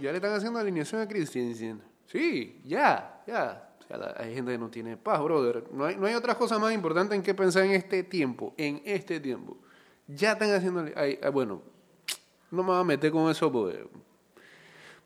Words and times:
ya 0.00 0.10
le 0.10 0.16
están 0.16 0.32
haciendo 0.32 0.58
alineación 0.58 1.00
a 1.00 1.08
Christensen. 1.08 1.82
Sí, 2.06 2.60
ya, 2.64 3.22
ya. 3.26 3.70
O 3.80 3.86
sea, 3.86 4.14
hay 4.16 4.34
gente 4.34 4.52
que 4.52 4.58
no 4.58 4.68
tiene 4.68 4.96
paz, 4.96 5.22
brother. 5.22 5.64
No 5.72 5.84
hay, 5.84 5.96
no 5.96 6.06
hay 6.06 6.14
otra 6.14 6.34
cosa 6.36 6.58
más 6.58 6.72
importante 6.72 7.14
en 7.14 7.22
que 7.22 7.34
pensar 7.34 7.64
en 7.64 7.72
este 7.72 8.02
tiempo. 8.02 8.54
En 8.56 8.82
este 8.84 9.20
tiempo. 9.20 9.56
Ya 10.06 10.32
están 10.32 10.52
haciendo. 10.52 10.84
ay, 10.96 11.18
bueno, 11.32 11.62
no 12.50 12.62
me 12.62 12.70
voy 12.70 12.80
a 12.80 12.84
meter 12.84 13.10
con 13.10 13.30
eso 13.30 13.50
porque. 13.50 13.86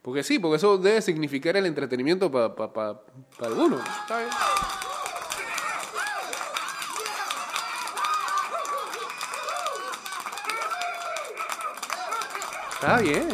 Porque 0.03 0.23
sí, 0.23 0.39
porque 0.39 0.57
eso 0.57 0.79
debe 0.79 1.03
significar 1.03 1.57
el 1.57 1.67
entretenimiento 1.67 2.31
para 2.31 2.55
pa, 2.55 2.73
pa, 2.73 3.03
pa 3.39 3.47
algunos. 3.47 3.81
¿Está 3.81 4.78
Está 12.81 13.01
bien, 13.01 13.27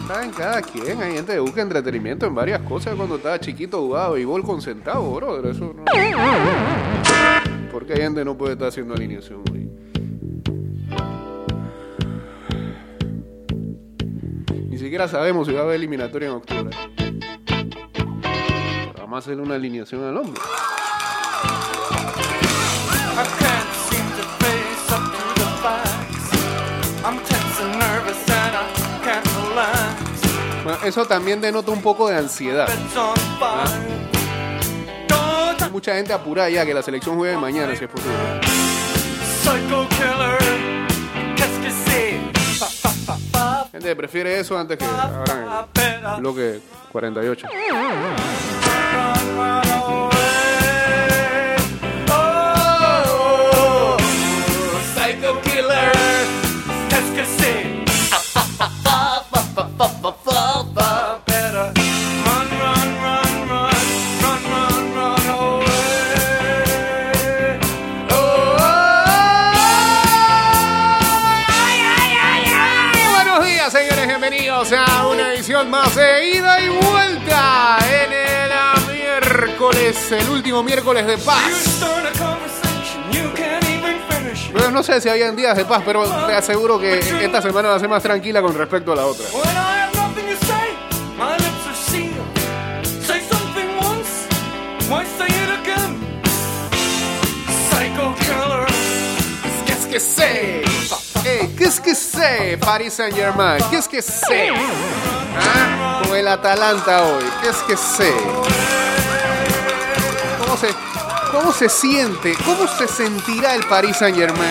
está 0.00 0.24
en 0.24 0.30
cada 0.30 0.62
quien. 0.62 1.02
Hay 1.02 1.12
gente 1.12 1.34
que 1.34 1.38
busca 1.38 1.60
entretenimiento 1.60 2.24
en 2.24 2.34
varias 2.34 2.62
cosas. 2.62 2.94
Cuando 2.94 3.16
estaba 3.16 3.38
chiquito 3.38 3.78
jugaba 3.78 4.14
béisbol 4.14 4.42
con 4.42 4.62
centavos, 4.62 5.16
bro. 5.16 5.50
Eso 5.50 5.74
no. 5.76 5.84
Porque 7.70 7.92
hay 7.92 8.00
gente 8.00 8.22
que 8.22 8.24
no 8.24 8.38
puede 8.38 8.54
estar 8.54 8.68
haciendo 8.68 8.94
alineación 8.94 9.42
hoy. 9.52 9.70
Ni 14.70 14.78
siquiera 14.78 15.08
sabemos 15.08 15.46
si 15.46 15.52
va 15.52 15.60
a 15.60 15.64
haber 15.64 15.76
eliminatoria 15.76 16.28
en 16.28 16.34
octubre. 16.36 16.74
Vamos 18.96 19.14
a 19.14 19.18
hacerle 19.18 19.42
una 19.42 19.56
alineación 19.56 20.04
al 20.04 20.16
hombre. 20.16 20.40
Eso 30.90 31.06
también 31.06 31.40
denota 31.40 31.70
un 31.70 31.80
poco 31.82 32.08
de 32.08 32.16
ansiedad. 32.16 32.68
Hay 35.60 35.70
mucha 35.70 35.94
gente 35.94 36.12
apurada 36.12 36.50
ya 36.50 36.66
que 36.66 36.74
la 36.74 36.82
selección 36.82 37.16
juegue 37.16 37.36
mañana, 37.36 37.76
si 37.76 37.84
es 37.84 37.90
posible. 37.90 38.16
Gente 43.70 43.96
prefiere 43.96 44.40
eso 44.40 44.58
antes 44.58 44.78
que 44.78 44.84
better 44.84 46.00
el 46.16 46.20
bloque 46.20 46.60
48. 46.90 47.46
es 80.16 80.24
el 80.24 80.30
último 80.30 80.62
miércoles 80.62 81.06
de 81.06 81.18
paz. 81.18 81.82
Bueno, 84.52 84.70
no 84.70 84.82
sé 84.82 85.00
si 85.00 85.08
habían 85.08 85.36
días 85.36 85.56
de 85.56 85.64
paz, 85.64 85.82
pero 85.84 86.04
te 86.26 86.34
aseguro 86.34 86.78
que 86.78 86.98
esta 86.98 87.40
semana 87.40 87.68
va 87.68 87.76
a 87.76 87.78
ser 87.78 87.88
más 87.88 88.02
tranquila 88.02 88.42
con 88.42 88.54
respecto 88.54 88.92
a 88.92 88.96
la 88.96 89.06
otra. 89.06 89.26
¿Qué 99.66 99.72
es 99.72 99.86
que 99.86 100.00
sé? 100.00 100.62
Eh, 101.24 101.50
¿Qué 101.56 101.64
es 101.64 101.80
que 101.80 101.94
sé, 101.94 102.58
Paris 102.58 102.94
Saint 102.94 103.14
Germain? 103.14 103.62
¿Qué 103.70 103.76
es 103.76 103.86
que 103.86 104.02
sé? 104.02 104.50
¿Ah? 105.38 106.02
Con 106.02 106.16
el 106.16 106.26
Atalanta 106.26 107.04
hoy, 107.04 107.24
¿qué 107.42 107.48
es 107.50 107.58
que 107.58 107.76
sé? 107.76 108.79
¿Cómo 110.50 110.62
se, 110.62 110.74
¿Cómo 111.30 111.52
se 111.52 111.68
siente? 111.68 112.34
¿Cómo 112.44 112.66
se 112.66 112.88
sentirá 112.88 113.54
el 113.54 113.62
Paris 113.66 113.98
Saint 113.98 114.18
Germain 114.18 114.50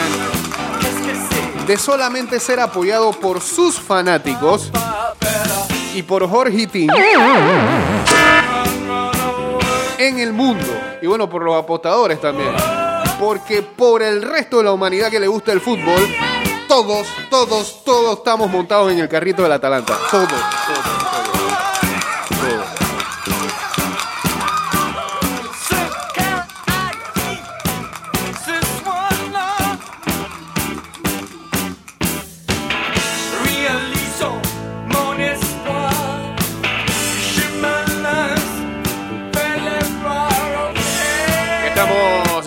de 1.67 1.77
solamente 1.77 2.39
ser 2.39 2.61
apoyado 2.61 3.11
por 3.11 3.41
sus 3.41 3.77
fanáticos 3.77 4.71
y 5.93 6.01
por 6.03 6.25
Jorge 6.29 6.69
away. 6.89 7.17
en 9.97 10.19
el 10.19 10.31
mundo? 10.31 10.65
Y 11.01 11.07
bueno, 11.07 11.29
por 11.29 11.43
los 11.43 11.61
apostadores 11.61 12.21
también. 12.21 12.53
Porque 13.19 13.61
por 13.61 14.01
el 14.01 14.21
resto 14.21 14.59
de 14.59 14.63
la 14.63 14.71
humanidad 14.71 15.11
que 15.11 15.19
le 15.19 15.27
gusta 15.27 15.51
el 15.51 15.59
fútbol, 15.59 16.01
todos, 16.69 17.09
todos, 17.29 17.83
todos 17.83 18.19
estamos 18.19 18.49
montados 18.49 18.89
en 18.93 18.99
el 18.99 19.09
carrito 19.09 19.43
del 19.43 19.51
Atalanta. 19.51 19.97
Todos, 20.09 20.29
todos, 20.29 20.39
todos. 21.11 21.18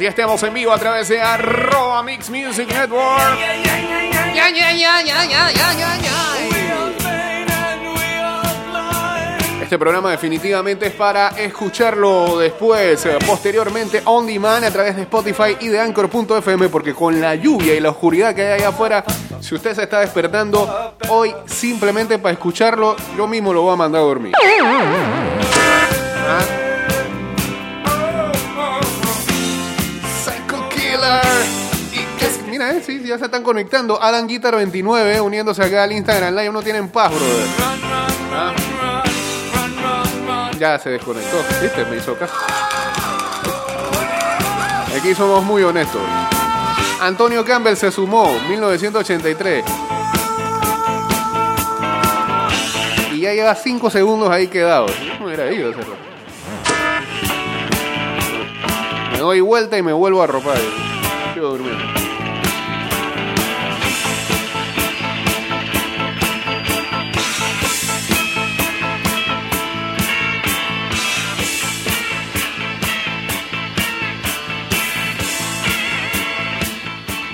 Ya 0.03 0.09
estamos 0.09 0.43
en 0.43 0.53
vivo 0.53 0.73
a 0.73 0.79
través 0.79 1.07
de 1.07 1.23
arroba 1.23 2.03
Mix 2.03 2.29
Music 2.29 2.67
Network. 2.67 3.39
Ya, 4.35 4.51
ya, 4.51 4.73
ya, 4.73 5.01
ya, 5.01 5.25
ya, 5.25 5.53
ya, 5.53 5.73
ya, 5.75 5.97
ya. 5.97 6.13
Este 9.63 9.79
programa 9.79 10.11
definitivamente 10.11 10.89
es 10.89 10.93
para 10.95 11.29
escucharlo 11.29 12.37
después, 12.37 13.07
eh, 13.07 13.17
posteriormente, 13.25 14.03
on 14.07 14.27
demand 14.27 14.65
a 14.65 14.73
través 14.73 14.97
de 14.97 15.03
Spotify 15.03 15.57
y 15.61 15.69
de 15.69 15.79
Anchor.fm, 15.79 16.69
porque 16.69 16.95
con 16.95 17.21
la 17.21 17.37
lluvia 17.37 17.75
y 17.75 17.79
la 17.79 17.91
oscuridad 17.91 18.35
que 18.35 18.43
hay 18.45 18.55
allá 18.55 18.71
afuera, 18.71 19.05
si 19.39 19.55
usted 19.55 19.73
se 19.73 19.85
está 19.85 20.01
despertando 20.01 20.97
hoy 21.11 21.33
simplemente 21.47 22.19
para 22.19 22.33
escucharlo, 22.33 22.97
yo 23.17 23.29
mismo 23.29 23.53
lo 23.53 23.63
voy 23.63 23.75
a 23.75 23.77
mandar 23.77 24.01
a 24.01 24.05
dormir. 24.05 24.33
¿Ah? 26.27 26.72
Mira, 32.63 32.77
eh, 32.79 32.83
sí, 32.85 33.03
ya 33.05 33.19
se 33.19 33.25
están 33.27 33.43
conectando. 33.43 34.01
Alan 34.01 34.27
Guitar 34.27 34.55
29 34.57 35.21
uniéndose 35.21 35.63
acá 35.63 35.85
al 35.85 35.93
Instagram 35.93 36.35
Live. 36.35 36.53
No 36.53 36.63
tienen 36.63 36.89
paz, 36.89 37.11
brother. 37.11 37.47
Ah. 38.35 38.55
Ya 40.59 40.79
se 40.79 40.91
desconectó, 40.91 41.39
¿viste? 41.61 41.85
Me 41.87 41.97
hizo 41.97 42.15
caso. 42.17 42.35
Aquí 44.97 45.15
somos 45.15 45.43
muy 45.45 45.63
honestos. 45.63 46.03
Antonio 47.01 47.45
Campbell 47.45 47.77
se 47.77 47.91
sumó, 47.91 48.33
1983. 48.49 49.65
Y 53.13 53.21
ya 53.21 53.33
lleva 53.33 53.55
5 53.55 53.91
segundos 53.91 54.31
ahí 54.31 54.47
quedado. 54.47 54.87
Yo 54.87 55.19
me 55.19 55.27
hubiera 55.27 55.53
ido 55.53 55.71
ese 55.71 55.81
rato. 55.81 55.97
Me 59.13 59.19
doy 59.19 59.41
vuelta 59.41 59.77
y 59.77 59.83
me 59.83 59.93
vuelvo 59.93 60.21
a 60.21 60.25
arropar. 60.25 60.59
Sigo 61.35 61.49
durmiendo. 61.49 62.02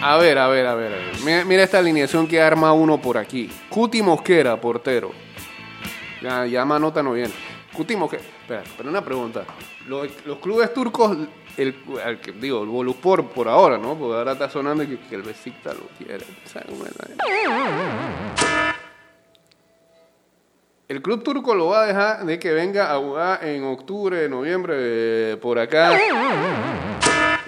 A 0.03 0.17
ver, 0.17 0.39
a 0.39 0.49
ver, 0.49 0.67
a 0.67 0.75
ver. 0.75 0.93
a 0.93 0.97
ver. 0.97 1.45
Mira, 1.45 1.63
esta 1.63 1.79
alineación 1.79 2.27
que 2.29 2.41
arma 2.41 2.73
uno 2.73 3.01
por 3.01 3.19
aquí. 3.19 3.51
Cuti 3.69 4.01
Mosquera, 4.03 4.61
portero. 4.61 5.11
Ya, 6.23 6.47
ya 6.47 6.65
más 6.65 6.81
nota 6.81 7.03
no 7.03 7.13
viene. 7.13 7.33
Cuti 7.73 7.97
Mosquera. 7.97 8.23
Espera, 8.23 8.63
pero 8.77 8.89
una 8.91 9.05
pregunta. 9.05 9.45
Los, 9.87 10.09
clubes 10.41 10.73
turcos, 10.73 11.17
el, 11.57 11.75
digo, 12.41 12.63
el 12.63 12.69
Voluspor 12.69 13.27
por 13.31 13.49
ahora, 13.49 13.77
¿no? 13.79 13.97
Porque 13.97 14.17
ahora 14.17 14.33
está 14.33 14.49
sonando 14.49 14.87
que, 14.87 14.99
que 15.01 15.15
el 15.17 15.23
Besiktas 15.23 15.75
lo 15.77 15.87
quiere. 15.99 16.25
¿Sabes 16.45 16.69
cómo 16.69 16.85
es 16.85 16.93
la- 16.97 18.75
El 20.89 21.03
club 21.03 21.23
turco 21.23 21.55
lo 21.55 21.67
va 21.67 21.83
a 21.83 21.87
dejar 21.87 22.25
de 22.25 22.39
que 22.39 22.51
venga 22.53 22.95
a 22.95 22.99
jugar 22.99 23.45
en 23.45 23.65
octubre, 23.65 24.27
noviembre, 24.29 24.75
eh, 24.79 25.37
por 25.37 25.59
acá. 25.59 25.95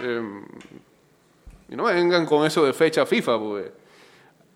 Em, 0.02 0.44
y 1.70 1.76
no 1.76 1.84
me 1.84 1.94
vengan 1.94 2.26
con 2.26 2.44
eso 2.44 2.64
de 2.64 2.72
fecha 2.72 3.06
FIFA, 3.06 3.38
porque. 3.38 3.72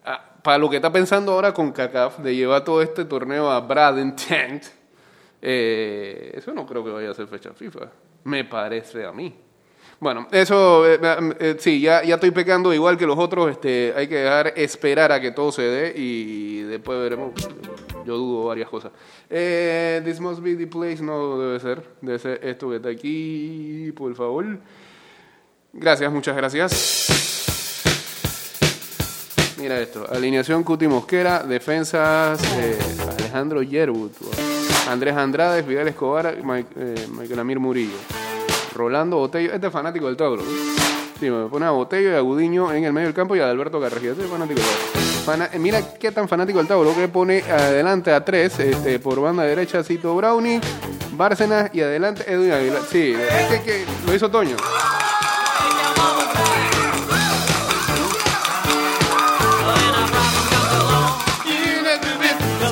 ah, 0.04 0.30
para 0.42 0.58
lo 0.58 0.68
que 0.68 0.76
está 0.76 0.92
pensando 0.92 1.32
ahora 1.32 1.54
con 1.54 1.72
CACAF 1.72 2.18
de 2.18 2.34
llevar 2.34 2.64
todo 2.64 2.82
este 2.82 3.04
torneo 3.06 3.50
a 3.50 3.60
Bradentent, 3.60 4.64
eh, 5.40 6.32
eso 6.34 6.52
no 6.52 6.66
creo 6.66 6.84
que 6.84 6.90
vaya 6.90 7.10
a 7.10 7.14
ser 7.14 7.26
fecha 7.28 7.52
FIFA. 7.54 7.90
Me 8.24 8.44
parece 8.44 9.04
a 9.06 9.12
mí. 9.12 9.34
Bueno, 10.00 10.26
eso, 10.32 10.86
eh, 10.86 10.98
eh, 11.38 11.56
sí, 11.58 11.80
ya, 11.80 12.02
ya 12.02 12.16
estoy 12.16 12.30
pecando 12.30 12.74
igual 12.74 12.98
que 12.98 13.06
los 13.06 13.18
otros. 13.18 13.50
Este, 13.50 13.92
hay 13.96 14.08
que 14.08 14.16
dejar 14.16 14.52
esperar 14.56 15.12
a 15.12 15.20
que 15.20 15.30
todo 15.30 15.52
se 15.52 15.62
dé 15.62 15.94
y 15.96 16.62
después 16.62 16.98
veremos. 16.98 17.32
Yo 18.04 18.16
dudo 18.16 18.46
varias 18.46 18.68
cosas. 18.68 18.92
Eh, 19.30 20.02
this 20.04 20.20
must 20.20 20.42
be 20.42 20.56
the 20.56 20.66
place. 20.66 21.02
No 21.02 21.38
debe 21.38 21.60
ser. 21.60 21.82
Debe 22.00 22.18
ser 22.18 22.40
esto 22.42 22.68
que 22.68 22.76
está 22.76 22.88
aquí, 22.88 23.92
por 23.96 24.14
favor. 24.14 24.58
Gracias, 25.74 26.10
muchas 26.12 26.36
gracias. 26.36 27.06
Mira 29.58 29.80
esto. 29.80 30.06
Alineación 30.10 30.62
Cuti 30.62 30.86
Mosquera. 30.86 31.42
Defensas 31.42 32.40
eh, 32.58 32.78
Alejandro 33.18 33.62
Yerwood. 33.62 34.10
Andrés 34.88 35.16
Andrade, 35.16 35.62
Fidel 35.62 35.88
Escobar, 35.88 36.36
Mike- 36.42 36.68
eh, 36.76 37.06
Michael 37.10 37.40
Amir 37.40 37.58
Murillo. 37.58 37.96
Rolando 38.74 39.16
Botello. 39.16 39.52
Este 39.52 39.66
es 39.68 39.72
fanático 39.72 40.06
del 40.06 40.16
Tauro. 40.16 40.42
Sí, 41.18 41.30
me 41.30 41.46
pone 41.48 41.64
a 41.66 41.70
Botello 41.70 42.10
y 42.10 42.14
a 42.14 42.20
en 42.76 42.84
el 42.84 42.92
medio 42.92 43.06
del 43.08 43.14
campo 43.14 43.34
y 43.36 43.40
a 43.40 43.48
Alberto 43.48 43.80
Carrejía. 43.80 44.10
Este 44.12 44.24
es 44.24 44.30
fanático 44.30 44.60
del. 44.60 44.68
Fana- 45.24 45.48
eh, 45.52 45.58
mira 45.58 45.80
qué 45.98 46.12
tan 46.12 46.28
fanático 46.28 46.58
del 46.58 46.66
Tauro 46.68 46.94
que 46.94 47.08
pone 47.08 47.40
adelante 47.50 48.12
a 48.12 48.22
tres, 48.24 48.58
este, 48.60 48.98
por 48.98 49.20
banda 49.20 49.44
derecha 49.44 49.82
Cito 49.82 50.14
Brownie, 50.14 50.60
Bárcenas 51.12 51.70
y 51.72 51.80
adelante 51.80 52.24
Edwin 52.30 52.52
Aguilar. 52.52 52.82
Sí, 52.90 53.14
es 53.50 53.60
que 53.62 53.84
lo 54.06 54.14
hizo 54.14 54.30
Toño. 54.30 54.56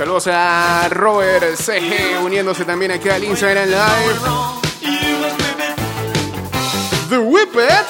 Saludos 0.02 0.26
a 0.26 0.88
Robert 0.88 1.54
CG 1.54 2.18
uniéndose 2.24 2.64
también 2.64 2.90
aquí 2.90 3.08
al 3.08 3.22
Instagram 3.22 3.68
Live. 3.68 4.18
The 7.08 7.18
Whippet. 7.18 7.86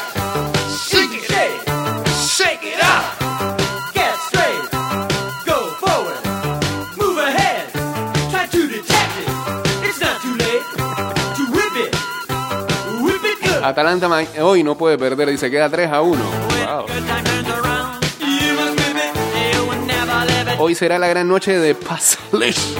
Shake 0.90 1.14
it, 1.14 1.24
shake 2.28 2.64
it 2.64 2.82
up, 2.82 3.18
get 3.94 4.14
straight, 4.26 4.60
go 5.46 5.56
forward, 5.80 6.20
move 6.98 7.18
ahead, 7.18 7.72
try 8.30 8.46
to 8.46 8.68
detect 8.68 9.16
it. 9.16 9.28
It's 9.82 9.98
not 9.98 10.20
too 10.20 10.36
late 10.36 10.62
to 11.34 11.46
whip 11.50 11.74
it, 11.76 11.96
whip 13.02 13.24
it 13.24 13.40
good. 13.40 13.64
Atalanta 13.64 14.10
hoy 14.38 14.62
no 14.62 14.76
puede 14.76 14.98
perder, 14.98 15.30
dice, 15.30 15.50
queda 15.50 15.70
3 15.70 15.84
a 15.84 16.02
1. 16.02 16.20
Wow. 16.66 17.71
Hoy 20.58 20.74
será 20.74 20.98
la 20.98 21.08
gran 21.08 21.28
noche 21.28 21.58
de 21.58 21.74
Pasalish. 21.74 22.76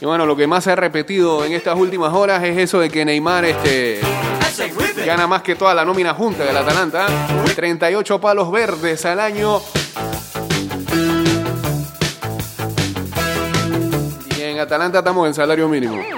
Y 0.00 0.04
bueno, 0.04 0.26
lo 0.26 0.36
que 0.36 0.46
más 0.46 0.64
se 0.64 0.72
ha 0.72 0.76
repetido 0.76 1.44
en 1.44 1.52
estas 1.52 1.76
últimas 1.76 2.12
horas 2.12 2.42
es 2.44 2.58
eso 2.58 2.80
de 2.80 2.90
que 2.90 3.04
Neymar 3.04 3.44
este, 3.44 4.00
gana 5.04 5.26
más 5.26 5.42
que 5.42 5.54
toda 5.54 5.74
la 5.74 5.84
nómina 5.84 6.14
junta 6.14 6.44
del 6.44 6.56
Atalanta. 6.56 7.06
38 7.54 8.20
palos 8.20 8.50
verdes 8.50 9.04
al 9.04 9.20
año. 9.20 9.60
Y 14.36 14.42
en 14.42 14.58
Atalanta 14.60 14.98
estamos 14.98 15.26
en 15.28 15.34
salario 15.34 15.68
mínimo. 15.68 16.15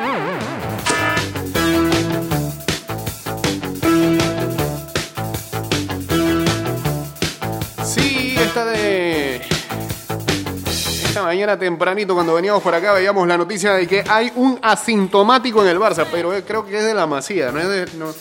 Mañana 11.38 11.56
tempranito 11.56 12.14
cuando 12.14 12.34
veníamos 12.34 12.60
por 12.64 12.74
acá 12.74 12.92
veíamos 12.94 13.24
la 13.28 13.38
noticia 13.38 13.72
de 13.74 13.86
que 13.86 14.02
hay 14.08 14.32
un 14.34 14.58
asintomático 14.60 15.62
en 15.62 15.68
el 15.68 15.78
Barça, 15.78 16.04
pero 16.10 16.34
eh, 16.34 16.42
creo 16.44 16.66
que 16.66 16.78
es 16.78 16.84
de 16.84 16.94
la 16.94 17.06
Masía, 17.06 17.52
no 17.52 17.60
es 17.60 17.68
de, 17.68 17.86
no- 17.96 18.12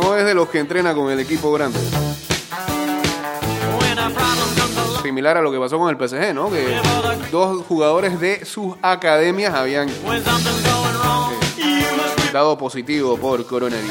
no 0.00 0.16
es 0.16 0.24
de 0.26 0.32
los 0.34 0.48
que 0.48 0.60
entrena 0.60 0.94
con 0.94 1.10
el 1.10 1.18
equipo 1.18 1.50
grande. 1.52 1.80
Similar 5.02 5.38
a 5.38 5.42
lo 5.42 5.50
que 5.50 5.58
pasó 5.58 5.76
con 5.76 5.88
el 5.90 5.96
PSG, 6.08 6.32
¿no? 6.32 6.48
Que 6.50 6.80
dos 7.32 7.66
jugadores 7.66 8.20
de 8.20 8.44
sus 8.44 8.76
academias 8.80 9.54
habían 9.54 9.88
whip 9.88 10.24
dado 12.32 12.56
positivo 12.56 13.16
por 13.16 13.44
coronavirus. 13.44 13.90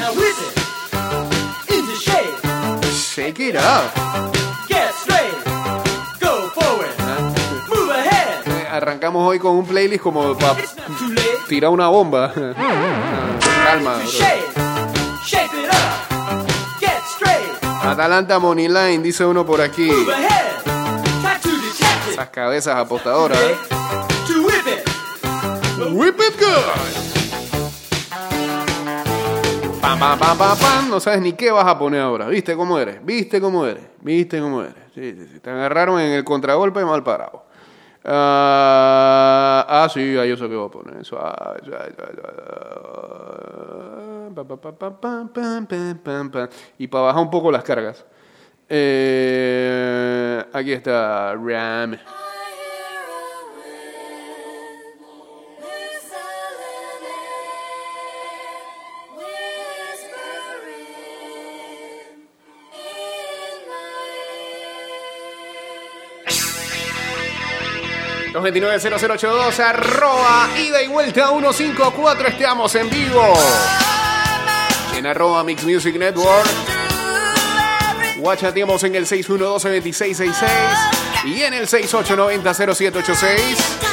Shake 3.14 3.38
it 3.40 3.56
up. 3.56 4.43
Arrancamos 8.74 9.24
hoy 9.24 9.38
con 9.38 9.54
un 9.54 9.64
playlist 9.64 10.02
como 10.02 10.36
para 10.36 10.56
tirar 11.48 11.70
una 11.70 11.86
bomba. 11.86 12.32
Calma. 13.64 13.94
bro. 13.94 14.04
Get 16.80 17.02
straight. 17.06 17.64
Atalanta 17.84 18.40
Money 18.40 18.66
Line, 18.66 18.98
dice 18.98 19.24
uno 19.24 19.46
por 19.46 19.60
aquí. 19.60 19.88
Esas 22.10 22.28
cabezas 22.30 22.74
apostadoras. 22.74 23.38
¿eh? 23.38 23.56
To 24.26 24.42
whip 24.42 24.66
it. 24.66 24.88
Whip 25.92 26.18
it 26.18 26.36
good. 26.36 26.64
Pam, 29.80 30.00
pam, 30.00 30.18
pam, 30.18 30.36
pam, 30.36 30.58
pam. 30.58 30.90
No 30.90 30.98
sabes 30.98 31.20
ni 31.20 31.34
qué 31.34 31.52
vas 31.52 31.68
a 31.68 31.78
poner 31.78 32.00
ahora. 32.00 32.26
¿Viste 32.26 32.56
cómo 32.56 32.76
eres? 32.76 33.04
¿Viste 33.04 33.40
cómo 33.40 33.66
eres? 33.66 33.84
¿Viste 34.00 34.40
cómo 34.40 34.62
eres? 34.62 34.74
Sí, 34.96 35.12
sí, 35.12 35.28
sí. 35.32 35.38
Te 35.38 35.50
agarraron 35.50 36.00
en 36.00 36.10
el 36.10 36.24
contragolpe 36.24 36.84
mal 36.84 37.04
parado. 37.04 37.43
Ah, 38.06 39.64
ah, 39.66 39.88
sí, 39.88 40.16
ahí 40.18 40.36
sé 40.36 40.48
qué 40.48 40.54
voy 40.54 40.66
a 40.66 40.70
poner. 40.70 41.04
Suave. 41.04 41.60
Y 46.78 46.86
para 46.86 47.04
bajar 47.04 47.22
un 47.22 47.30
poco 47.30 47.50
las 47.50 47.64
cargas. 47.64 48.04
Eh, 48.68 50.44
aquí 50.52 50.72
está 50.72 51.34
Ram. 51.34 51.96
229-0082, 68.44 69.58
arroba, 69.60 70.50
ida 70.58 70.82
y 70.82 70.88
vuelta 70.88 71.28
154, 71.28 72.28
estamos 72.28 72.74
en 72.74 72.90
vivo. 72.90 73.32
En 74.94 75.06
arroba 75.06 75.42
Mix 75.44 75.64
Music 75.64 75.96
Network. 75.96 76.46
Guachateamos 78.18 78.84
en 78.84 78.96
el 78.96 79.06
612-2666 79.06 80.46
y 81.24 81.40
en 81.42 81.54
el 81.54 81.66
6890-0786. 81.66 83.83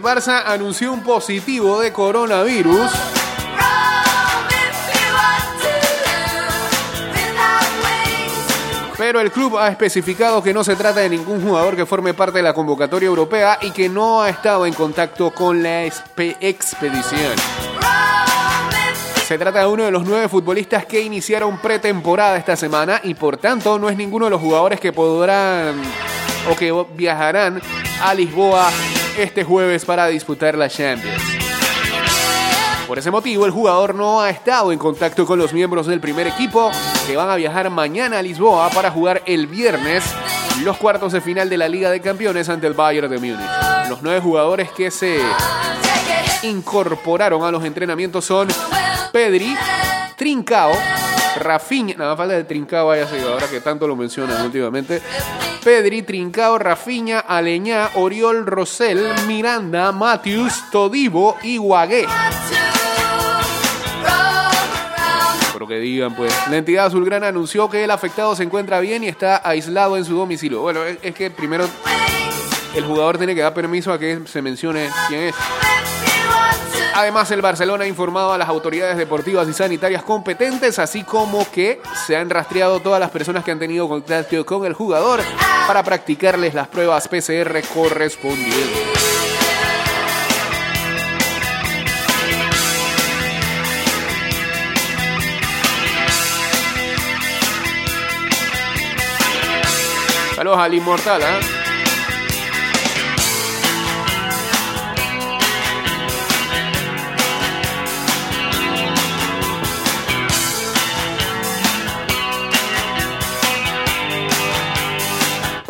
Barça 0.00 0.42
anunció 0.46 0.92
un 0.92 1.02
positivo 1.02 1.80
de 1.80 1.92
coronavirus. 1.92 2.90
Pero 8.96 9.20
el 9.20 9.32
club 9.32 9.56
ha 9.58 9.68
especificado 9.68 10.42
que 10.42 10.52
no 10.52 10.62
se 10.62 10.76
trata 10.76 11.00
de 11.00 11.08
ningún 11.08 11.42
jugador 11.42 11.74
que 11.74 11.86
forme 11.86 12.14
parte 12.14 12.38
de 12.38 12.42
la 12.42 12.52
convocatoria 12.52 13.06
europea 13.06 13.58
y 13.62 13.70
que 13.70 13.88
no 13.88 14.22
ha 14.22 14.28
estado 14.28 14.66
en 14.66 14.74
contacto 14.74 15.30
con 15.30 15.62
la 15.62 15.84
expedición. 15.84 17.34
Se 19.26 19.38
trata 19.38 19.60
de 19.60 19.66
uno 19.66 19.84
de 19.84 19.90
los 19.90 20.04
nueve 20.04 20.28
futbolistas 20.28 20.86
que 20.86 21.00
iniciaron 21.00 21.58
pretemporada 21.58 22.36
esta 22.36 22.56
semana 22.56 23.00
y 23.02 23.14
por 23.14 23.36
tanto 23.36 23.78
no 23.78 23.88
es 23.88 23.96
ninguno 23.96 24.26
de 24.26 24.32
los 24.32 24.40
jugadores 24.40 24.78
que 24.80 24.92
podrán 24.92 25.80
o 26.50 26.56
que 26.56 26.72
viajarán 26.94 27.60
a 28.02 28.14
Lisboa 28.14 28.70
este 29.18 29.44
jueves 29.44 29.84
para 29.84 30.06
disputar 30.06 30.56
la 30.56 30.68
Champions. 30.68 31.22
Por 32.86 32.98
ese 32.98 33.10
motivo, 33.10 33.46
el 33.46 33.52
jugador 33.52 33.94
no 33.94 34.20
ha 34.20 34.30
estado 34.30 34.72
en 34.72 34.78
contacto 34.78 35.24
con 35.24 35.38
los 35.38 35.52
miembros 35.52 35.86
del 35.86 36.00
primer 36.00 36.26
equipo 36.26 36.70
que 37.06 37.16
van 37.16 37.30
a 37.30 37.36
viajar 37.36 37.70
mañana 37.70 38.18
a 38.18 38.22
Lisboa 38.22 38.68
para 38.70 38.90
jugar 38.90 39.22
el 39.26 39.46
viernes 39.46 40.04
los 40.64 40.76
cuartos 40.76 41.12
de 41.12 41.20
final 41.20 41.48
de 41.48 41.56
la 41.56 41.68
Liga 41.68 41.90
de 41.90 42.00
Campeones 42.00 42.48
ante 42.48 42.66
el 42.66 42.74
Bayern 42.74 43.08
de 43.08 43.18
Múnich. 43.18 43.88
Los 43.88 44.02
nueve 44.02 44.20
jugadores 44.20 44.70
que 44.72 44.90
se 44.90 45.20
incorporaron 46.42 47.44
a 47.44 47.50
los 47.50 47.64
entrenamientos 47.64 48.24
son 48.24 48.48
Pedri, 49.12 49.56
Trincao, 50.16 50.72
Rafinha, 51.40 51.94
nada 51.96 52.16
falta 52.16 52.34
de 52.34 52.44
Trincao 52.44 52.90
haya 52.90 53.08
sido 53.08 53.32
ahora 53.32 53.48
que 53.48 53.60
tanto 53.60 53.88
lo 53.88 53.96
mencionan 53.96 54.44
últimamente. 54.44 55.00
Pedri, 55.64 56.02
Trincao, 56.02 56.58
Rafinha, 56.58 57.20
Aleñá, 57.20 57.90
Oriol, 57.94 58.46
Rosell, 58.46 59.08
Miranda, 59.26 59.90
Matthews, 59.90 60.70
Todibo 60.70 61.36
y 61.42 61.56
Guagué. 61.56 62.06
Pero 65.52 65.66
que 65.66 65.78
digan, 65.78 66.14
pues. 66.14 66.32
La 66.50 66.58
entidad 66.58 66.86
azulgrana 66.86 67.28
anunció 67.28 67.68
que 67.68 67.84
el 67.84 67.90
afectado 67.90 68.36
se 68.36 68.42
encuentra 68.42 68.80
bien 68.80 69.02
y 69.02 69.08
está 69.08 69.40
aislado 69.42 69.96
en 69.96 70.04
su 70.04 70.14
domicilio. 70.16 70.60
Bueno, 70.60 70.80
es 70.84 71.14
que 71.14 71.30
primero 71.30 71.66
el 72.74 72.84
jugador 72.84 73.18
tiene 73.18 73.34
que 73.34 73.40
dar 73.40 73.54
permiso 73.54 73.92
a 73.92 73.98
que 73.98 74.20
se 74.26 74.42
mencione 74.42 74.88
quién 75.08 75.22
es. 75.22 75.34
Además, 76.94 77.30
el 77.30 77.40
Barcelona 77.40 77.84
ha 77.84 77.86
informado 77.86 78.32
a 78.32 78.38
las 78.38 78.48
autoridades 78.48 78.96
deportivas 78.96 79.48
y 79.48 79.52
sanitarias 79.52 80.02
competentes, 80.02 80.78
así 80.78 81.04
como 81.04 81.48
que 81.50 81.80
se 82.06 82.16
han 82.16 82.28
rastreado 82.28 82.80
todas 82.80 83.00
las 83.00 83.10
personas 83.10 83.44
que 83.44 83.52
han 83.52 83.58
tenido 83.58 83.88
contacto 83.88 84.44
con 84.44 84.66
el 84.66 84.74
jugador 84.74 85.20
para 85.66 85.82
practicarles 85.82 86.52
las 86.54 86.68
pruebas 86.68 87.08
PCR 87.08 87.60
correspondientes. 87.72 89.10
Saludos 100.34 100.58
al 100.58 100.74
inmortal, 100.74 101.22
¿ah? 101.22 101.59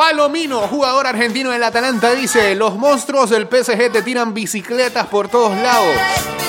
Palomino, 0.01 0.67
jugador 0.67 1.07
argentino 1.07 1.51
del 1.51 1.63
Atalanta, 1.63 2.13
dice: 2.13 2.55
Los 2.55 2.75
monstruos 2.77 3.29
del 3.29 3.47
PSG 3.47 3.93
te 3.93 4.01
tiran 4.01 4.33
bicicletas 4.33 5.07
por 5.09 5.29
todos 5.29 5.55
lados. 5.59 6.40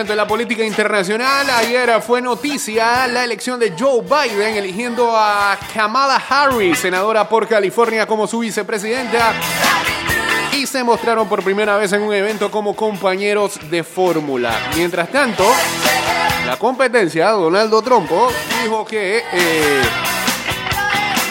Tanto, 0.00 0.14
en 0.14 0.16
la 0.16 0.26
política 0.26 0.64
internacional, 0.64 1.50
ayer 1.50 2.00
fue 2.00 2.22
noticia 2.22 3.06
la 3.06 3.22
elección 3.22 3.60
de 3.60 3.74
Joe 3.78 4.00
Biden 4.00 4.56
eligiendo 4.56 5.14
a 5.14 5.58
Kamala 5.74 6.16
Harris, 6.16 6.78
senadora 6.78 7.28
por 7.28 7.46
California, 7.46 8.06
como 8.06 8.26
su 8.26 8.38
vicepresidenta. 8.38 9.34
Y 10.52 10.66
se 10.66 10.82
mostraron 10.82 11.28
por 11.28 11.44
primera 11.44 11.76
vez 11.76 11.92
en 11.92 12.00
un 12.00 12.14
evento 12.14 12.50
como 12.50 12.74
compañeros 12.74 13.58
de 13.70 13.84
fórmula. 13.84 14.58
Mientras 14.74 15.10
tanto, 15.10 15.44
la 16.46 16.56
competencia, 16.56 17.28
Donaldo 17.32 17.82
Trumpo, 17.82 18.32
dijo 18.62 18.86
que 18.86 19.18
eh, 19.18 19.82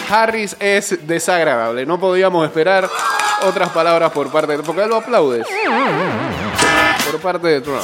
Harris 0.08 0.54
es 0.60 1.04
desagradable. 1.08 1.84
No 1.86 1.98
podíamos 1.98 2.46
esperar 2.46 2.88
otras 3.42 3.70
palabras 3.70 4.12
por 4.12 4.30
parte 4.30 4.56
de... 4.56 4.62
Porque 4.62 4.86
lo 4.86 4.96
aplaudes. 4.96 5.44
Por 7.10 7.20
parte 7.20 7.48
de 7.48 7.60
Trump. 7.60 7.82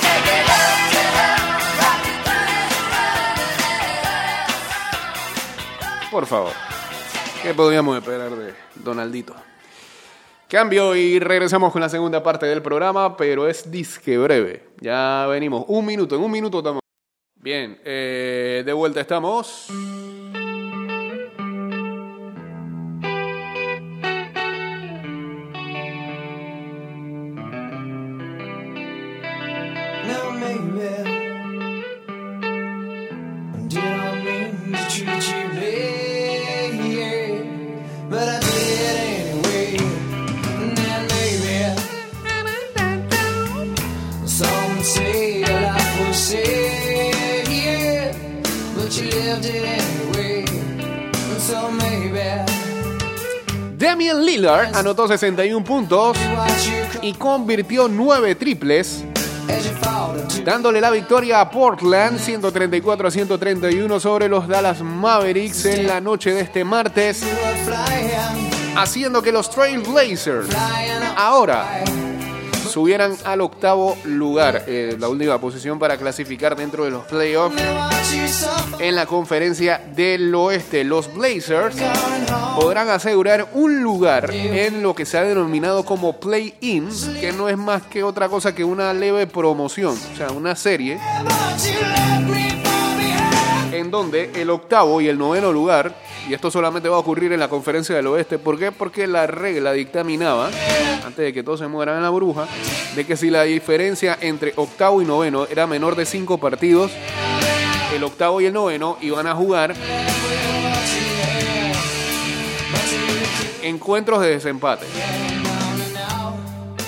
Por 6.17 6.25
favor. 6.25 6.53
¿Qué 7.43 7.53
podíamos 7.53 7.99
esperar 7.99 8.35
de 8.35 8.55
Donaldito? 8.77 9.35
Cambio 10.49 10.97
y 10.97 11.19
regresamos 11.19 11.71
con 11.73 11.83
la 11.83 11.91
segunda 11.91 12.23
parte 12.23 12.47
del 12.47 12.63
programa, 12.63 13.19
pero 13.19 13.47
es 13.47 13.71
disque 13.71 14.17
breve. 14.17 14.67
Ya 14.81 15.27
venimos. 15.29 15.67
Un 15.69 15.85
minuto, 15.85 16.17
en 16.17 16.23
un 16.23 16.31
minuto 16.31 16.61
estamos. 16.61 16.81
Bien, 17.35 17.79
eh, 17.85 18.63
de 18.65 18.73
vuelta 18.73 19.03
estamos. 19.03 19.69
Anotó 54.47 55.09
61 55.09 55.65
puntos 55.65 56.17
y 57.03 57.13
convirtió 57.15 57.89
9 57.89 58.37
triples, 58.37 59.03
dándole 60.45 60.81
la 60.81 60.91
victoria 60.91 61.41
a 61.41 61.51
Portland 61.51 62.21
134 62.21 63.09
a 63.09 63.11
131 63.11 63.99
sobre 63.99 64.29
los 64.29 64.47
Dallas 64.47 64.83
Mavericks 64.83 65.65
en 65.65 65.89
la 65.89 66.01
noche 66.01 66.33
de 66.33 66.43
este 66.43 66.65
martes, 66.65 67.25
haciendo 68.77 69.21
que 69.21 69.33
los 69.33 69.51
Trail 69.51 69.81
Blazers 69.81 70.47
flying 70.47 71.03
up. 71.03 71.15
ahora 71.17 71.83
subieran 72.77 73.17
al 73.25 73.41
octavo 73.41 73.97
lugar, 74.05 74.65
eh, 74.67 74.99
la 74.99 75.09
última 75.09 75.41
posición 75.41 75.79
para 75.79 75.97
clasificar 75.97 76.55
dentro 76.55 76.85
de 76.85 76.91
los 76.91 77.07
playoffs 77.07 77.57
en 78.79 78.95
la 78.95 79.07
conferencia 79.07 79.81
del 79.97 80.35
oeste. 80.35 80.85
Los 80.85 81.11
Blazers 81.15 81.75
podrán 82.55 82.91
asegurar 82.91 83.49
un 83.55 83.83
lugar 83.83 84.31
en 84.31 84.83
lo 84.83 84.95
que 84.95 85.07
se 85.07 85.17
ha 85.17 85.23
denominado 85.23 85.87
como 85.87 86.21
play-in, 86.21 86.91
que 87.19 87.33
no 87.33 87.49
es 87.49 87.57
más 87.57 87.81
que 87.85 88.03
otra 88.03 88.29
cosa 88.29 88.55
que 88.55 88.63
una 88.63 88.93
leve 88.93 89.27
promoción, 89.27 89.97
o 90.13 90.17
sea, 90.19 90.31
una 90.33 90.55
serie 90.55 90.99
en 93.73 93.91
donde 93.91 94.33
el 94.35 94.51
octavo 94.51 95.01
y 95.01 95.09
el 95.09 95.17
noveno 95.17 95.51
lugar, 95.51 95.95
y 96.29 96.35
esto 96.35 96.51
solamente 96.51 96.89
va 96.89 96.97
a 96.97 97.01
ocurrir 97.01 97.33
en 97.33 97.41
la 97.41 97.49
conferencia 97.49 97.95
del 97.95 98.07
oeste, 98.09 98.39
¿por 98.39 98.59
qué? 98.59 98.73
Porque 98.73 99.07
la 99.07 99.27
regla 99.27 99.73
dictaminaba, 99.73 100.51
antes 101.05 101.25
de 101.25 101.33
que 101.33 101.43
todos 101.43 101.61
se 101.61 101.69
mueran 101.69 101.97
en 101.97 102.03
la 102.03 102.11
bruja, 102.11 102.47
de 102.95 103.07
que 103.07 103.17
si 103.17 103.31
la 103.31 103.43
diferencia 103.43 104.19
entre 104.21 104.53
octavo 104.57 105.01
y 105.01 105.05
noveno 105.05 105.47
era 105.47 105.67
menor 105.67 105.95
de 105.95 106.05
cinco 106.05 106.39
partidos, 106.39 106.91
el 107.95 108.03
octavo 108.03 108.41
y 108.41 108.47
el 108.47 108.53
noveno 108.53 108.99
iban 109.01 109.27
a 109.27 109.35
jugar 109.35 109.75
encuentros 113.63 114.21
de 114.21 114.31
desempate. 114.31 114.87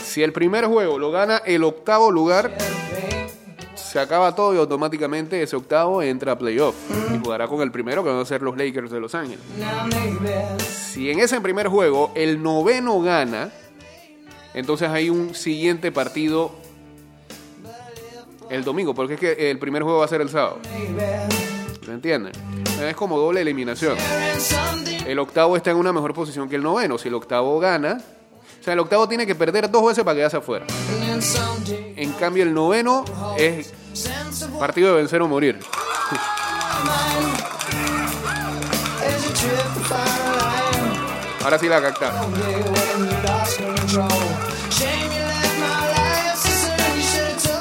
Si 0.04 0.22
el 0.22 0.32
primer 0.32 0.66
juego 0.66 0.98
lo 0.98 1.12
gana 1.12 1.42
el 1.46 1.62
octavo 1.62 2.10
lugar, 2.10 2.56
se 3.90 3.98
acaba 3.98 4.34
todo 4.34 4.54
y 4.54 4.58
automáticamente 4.58 5.42
ese 5.42 5.56
octavo 5.56 6.02
entra 6.02 6.32
a 6.32 6.38
playoff 6.38 6.74
y 7.14 7.18
jugará 7.18 7.48
con 7.48 7.62
el 7.62 7.70
primero 7.70 8.04
que 8.04 8.10
van 8.10 8.20
a 8.20 8.24
ser 8.24 8.42
los 8.42 8.56
Lakers 8.56 8.90
de 8.90 9.00
Los 9.00 9.14
Ángeles. 9.14 9.40
Si 10.92 11.10
en 11.10 11.20
ese 11.20 11.40
primer 11.40 11.68
juego 11.68 12.12
el 12.14 12.42
noveno 12.42 13.00
gana, 13.00 13.50
entonces 14.52 14.88
hay 14.90 15.08
un 15.08 15.34
siguiente 15.34 15.90
partido 15.90 16.52
el 18.50 18.64
domingo, 18.64 18.94
porque 18.94 19.14
es 19.14 19.20
que 19.20 19.50
el 19.50 19.58
primer 19.58 19.82
juego 19.82 19.98
va 19.98 20.04
a 20.04 20.08
ser 20.08 20.20
el 20.20 20.28
sábado. 20.28 20.58
¿Se 21.84 21.92
entienden? 21.92 22.32
Es 22.82 22.96
como 22.96 23.18
doble 23.18 23.40
eliminación. 23.40 23.96
El 25.06 25.18
octavo 25.18 25.56
está 25.56 25.70
en 25.70 25.76
una 25.78 25.92
mejor 25.92 26.12
posición 26.12 26.48
que 26.48 26.56
el 26.56 26.62
noveno. 26.62 26.98
Si 26.98 27.08
el 27.08 27.14
octavo 27.14 27.58
gana, 27.58 28.02
o 28.60 28.64
sea, 28.64 28.74
el 28.74 28.80
octavo 28.80 29.08
tiene 29.08 29.26
que 29.26 29.34
perder 29.34 29.70
dos 29.70 29.86
veces 29.86 30.04
para 30.04 30.16
quedarse 30.16 30.36
afuera. 30.36 30.66
En 31.96 32.12
cambio, 32.12 32.42
el 32.42 32.54
noveno 32.54 33.04
es 33.36 33.72
partido 34.58 34.90
de 34.90 34.96
vencer 34.96 35.22
o 35.22 35.28
morir. 35.28 35.60
Ahora 41.44 41.58
sí 41.58 41.68
la 41.68 41.80
captaron. 41.80 42.32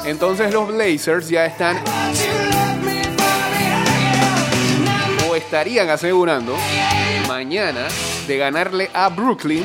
Entonces 0.04 0.52
los 0.52 0.68
Blazers 0.68 1.28
ya 1.28 1.46
están 1.46 1.78
o 5.28 5.36
estarían 5.36 5.90
asegurando 5.90 6.56
mañana 7.26 7.88
de 8.26 8.36
ganarle 8.38 8.90
a 8.94 9.08
Brooklyn 9.10 9.64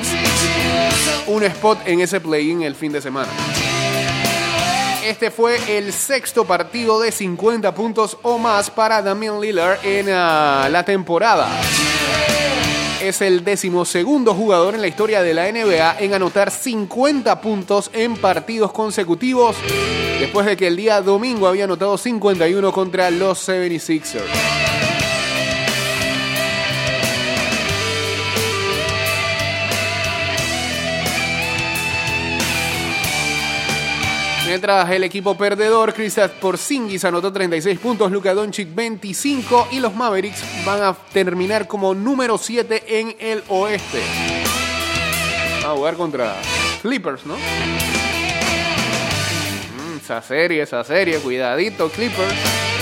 un 1.27 1.43
spot 1.43 1.79
en 1.85 2.01
ese 2.01 2.19
play-in 2.19 2.63
el 2.63 2.75
fin 2.75 2.91
de 2.91 3.01
semana. 3.01 3.29
Este 5.05 5.31
fue 5.31 5.59
el 5.77 5.91
sexto 5.91 6.45
partido 6.45 7.01
de 7.01 7.11
50 7.11 7.75
puntos 7.75 8.17
o 8.21 8.37
más 8.37 8.69
para 8.69 9.01
Damian 9.01 9.41
Lillard 9.41 9.85
en 9.85 10.07
ah, 10.09 10.69
la 10.71 10.85
temporada. 10.85 11.49
Es 13.01 13.21
el 13.21 13.43
decimosegundo 13.43 14.33
jugador 14.33 14.75
en 14.75 14.81
la 14.81 14.87
historia 14.87 15.21
de 15.21 15.33
la 15.33 15.51
NBA 15.51 15.99
en 15.99 16.13
anotar 16.13 16.51
50 16.51 17.41
puntos 17.41 17.91
en 17.91 18.15
partidos 18.15 18.71
consecutivos, 18.71 19.57
después 20.21 20.45
de 20.45 20.55
que 20.55 20.67
el 20.67 20.77
día 20.77 21.01
domingo 21.01 21.47
había 21.47 21.65
anotado 21.65 21.97
51 21.97 22.71
contra 22.71 23.11
los 23.11 23.45
76ers. 23.45 24.62
Mientras 34.45 34.89
el 34.91 35.05
equipo 35.05 35.37
perdedor, 35.37 35.93
Kristaps 35.93 36.33
Porzingis 36.35 37.05
anotó 37.05 37.31
36 37.31 37.79
puntos, 37.79 38.11
Luka 38.11 38.33
Doncic 38.33 38.75
25 38.75 39.69
y 39.71 39.79
los 39.79 39.95
Mavericks 39.95 40.43
van 40.65 40.83
a 40.83 40.93
terminar 41.13 41.65
como 41.65 41.95
número 41.95 42.37
7 42.37 42.83
en 42.99 43.15
el 43.19 43.41
oeste. 43.47 44.01
A 45.65 45.69
jugar 45.69 45.95
contra 45.95 46.35
Clippers, 46.81 47.25
¿no? 47.25 47.35
Mm, 49.77 49.97
esa 50.03 50.21
serie, 50.21 50.61
esa 50.63 50.83
serie, 50.83 51.19
cuidadito 51.19 51.87
Clippers. 51.89 52.72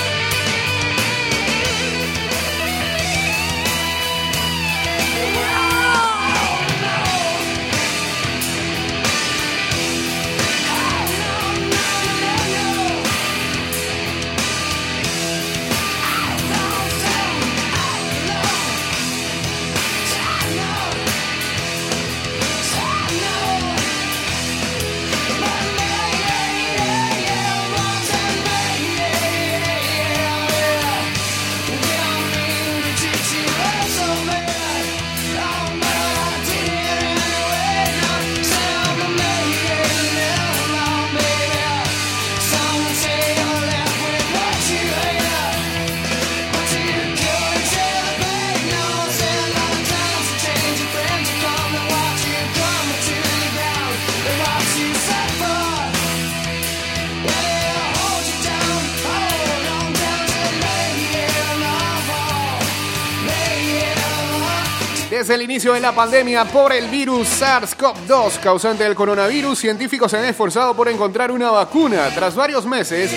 Desde 65.32 65.46
el 65.46 65.50
inicio 65.50 65.72
de 65.72 65.80
la 65.80 65.96
pandemia 65.96 66.44
por 66.44 66.74
el 66.74 66.90
virus 66.90 67.42
SARS-CoV-2 67.42 68.42
causante 68.42 68.84
del 68.84 68.96
coronavirus, 68.96 69.58
científicos 69.58 70.12
se 70.12 70.18
han 70.18 70.26
esforzado 70.26 70.76
por 70.76 70.90
encontrar 70.90 71.32
una 71.32 71.50
vacuna. 71.50 72.10
Tras 72.14 72.36
varios 72.36 72.66
meses, 72.66 73.14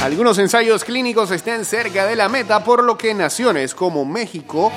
algunos 0.00 0.38
ensayos 0.38 0.84
clínicos 0.84 1.32
están 1.32 1.64
cerca 1.64 2.06
de 2.06 2.14
la 2.14 2.28
meta, 2.28 2.62
por 2.62 2.84
lo 2.84 2.96
que 2.96 3.14
naciones 3.14 3.74
como 3.74 4.04
México 4.04 4.70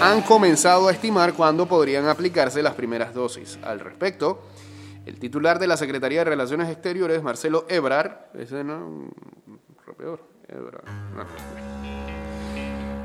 han 0.00 0.22
comenzado 0.22 0.86
a 0.86 0.92
estimar 0.92 1.34
cuándo 1.34 1.66
podrían 1.66 2.06
aplicarse 2.06 2.62
las 2.62 2.74
primeras 2.74 3.12
dosis. 3.12 3.58
Al 3.64 3.80
respecto, 3.80 4.42
el 5.04 5.18
titular 5.18 5.58
de 5.58 5.66
la 5.66 5.76
Secretaría 5.76 6.20
de 6.20 6.26
Relaciones 6.26 6.70
Exteriores, 6.70 7.24
Marcelo 7.24 7.66
Ebrard, 7.68 8.36
ese 8.38 8.62
no. 8.62 9.10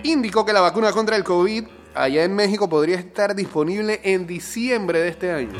indicó 0.03 0.45
que 0.45 0.53
la 0.53 0.61
vacuna 0.61 0.91
contra 0.91 1.15
el 1.15 1.23
COVID 1.23 1.80
allá 1.95 2.23
en 2.23 2.35
México 2.35 2.69
podría 2.69 2.97
estar 2.97 3.35
disponible 3.35 3.99
en 4.03 4.27
diciembre 4.27 4.99
de 4.99 5.09
este 5.09 5.31
año. 5.31 5.53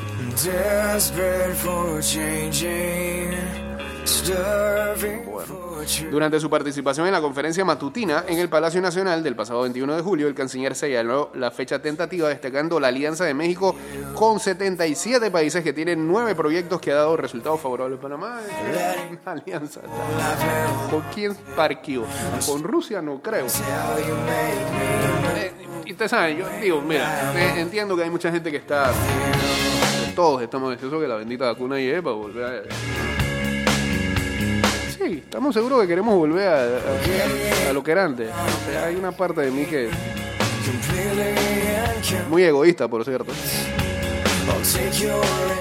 Durante 6.11 6.39
su 6.39 6.49
participación 6.49 7.07
en 7.07 7.13
la 7.13 7.21
conferencia 7.21 7.65
matutina 7.65 8.25
en 8.27 8.37
el 8.37 8.49
Palacio 8.49 8.81
Nacional 8.81 9.23
del 9.23 9.35
pasado 9.35 9.61
21 9.61 9.95
de 9.95 10.01
julio, 10.01 10.27
el 10.27 10.35
canciller 10.35 10.75
señaló 10.75 11.31
la 11.33 11.49
fecha 11.49 11.81
tentativa 11.81 12.29
destacando 12.29 12.79
la 12.79 12.89
alianza 12.89 13.25
de 13.25 13.33
México 13.33 13.75
con 14.13 14.39
77 14.39 15.31
países 15.31 15.63
que 15.63 15.73
tienen 15.73 16.07
nueve 16.07 16.35
proyectos 16.35 16.79
que 16.81 16.91
ha 16.91 16.95
dado 16.95 17.17
resultados 17.17 17.59
favorables 17.59 17.97
a 17.97 18.01
Panamá. 18.01 18.39
Una 19.09 19.31
alianza. 19.31 19.81
¿Con 20.89 21.01
quién 21.13 21.35
parqueó? 21.55 22.05
Con 22.45 22.63
Rusia 22.63 23.01
no 23.01 23.21
creo. 23.21 23.47
Y 25.85 25.91
ustedes 25.91 26.11
saben, 26.11 26.37
yo 26.37 26.45
digo, 26.61 26.81
mira, 26.81 27.33
eh, 27.35 27.61
entiendo 27.61 27.95
que 27.95 28.03
hay 28.03 28.09
mucha 28.09 28.31
gente 28.31 28.51
que 28.51 28.57
está... 28.57 28.91
Todos 30.15 30.41
estamos 30.41 30.71
deseosos 30.71 31.01
que 31.01 31.07
la 31.07 31.15
bendita 31.15 31.45
vacuna 31.45 31.77
llegue 31.77 32.01
para 32.01 32.15
volver 32.15 32.43
a... 32.43 32.63
Sí, 34.91 35.23
estamos 35.23 35.53
seguros 35.53 35.81
que 35.81 35.87
queremos 35.87 36.15
volver 36.15 36.47
a, 36.47 37.73
lo 37.73 37.81
que 37.81 37.91
era 37.91 38.05
antes. 38.05 38.29
Hay 38.85 38.95
una 38.95 39.11
parte 39.11 39.41
de 39.41 39.51
mí 39.51 39.65
que 39.65 39.89
muy 42.29 42.43
egoísta, 42.43 42.87
por 42.87 43.03
cierto, 43.03 43.31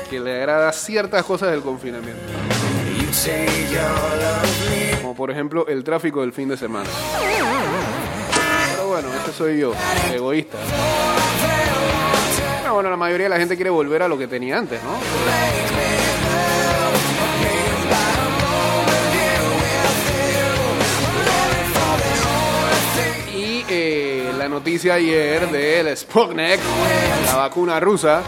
que 0.09 0.21
le 0.21 0.37
agrada 0.37 0.73
ciertas 0.73 1.25
cosas 1.25 1.53
del 1.53 1.63
confinamiento, 1.63 2.21
como 5.01 5.15
por 5.15 5.31
ejemplo 5.31 5.67
el 5.69 5.85
tráfico 5.85 6.21
del 6.21 6.33
fin 6.33 6.49
de 6.49 6.57
semana. 6.57 6.89
Bueno, 8.91 9.09
este 9.15 9.33
soy 9.33 9.61
yo, 9.61 9.73
egoísta. 10.13 10.59
Pero 12.61 12.75
bueno, 12.75 12.91
la 12.91 12.97
mayoría 12.97 13.27
de 13.27 13.31
la 13.31 13.39
gente 13.39 13.55
quiere 13.55 13.71
volver 13.71 14.03
a 14.03 14.09
lo 14.09 14.19
que 14.19 14.27
tenía 14.27 14.59
antes, 14.59 14.81
¿no? 14.83 14.99
Y 23.33 23.65
eh, 23.69 24.33
la 24.37 24.49
noticia 24.49 24.95
ayer 24.95 25.49
del 25.53 25.97
Sputnik, 25.97 26.59
la 27.27 27.37
vacuna 27.37 27.79
rusa, 27.79 28.23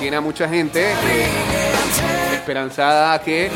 tiene 0.00 0.16
a 0.18 0.20
mucha 0.20 0.50
gente 0.50 0.92
eh, 0.92 1.26
esperanzada 2.34 3.18
que 3.22 3.50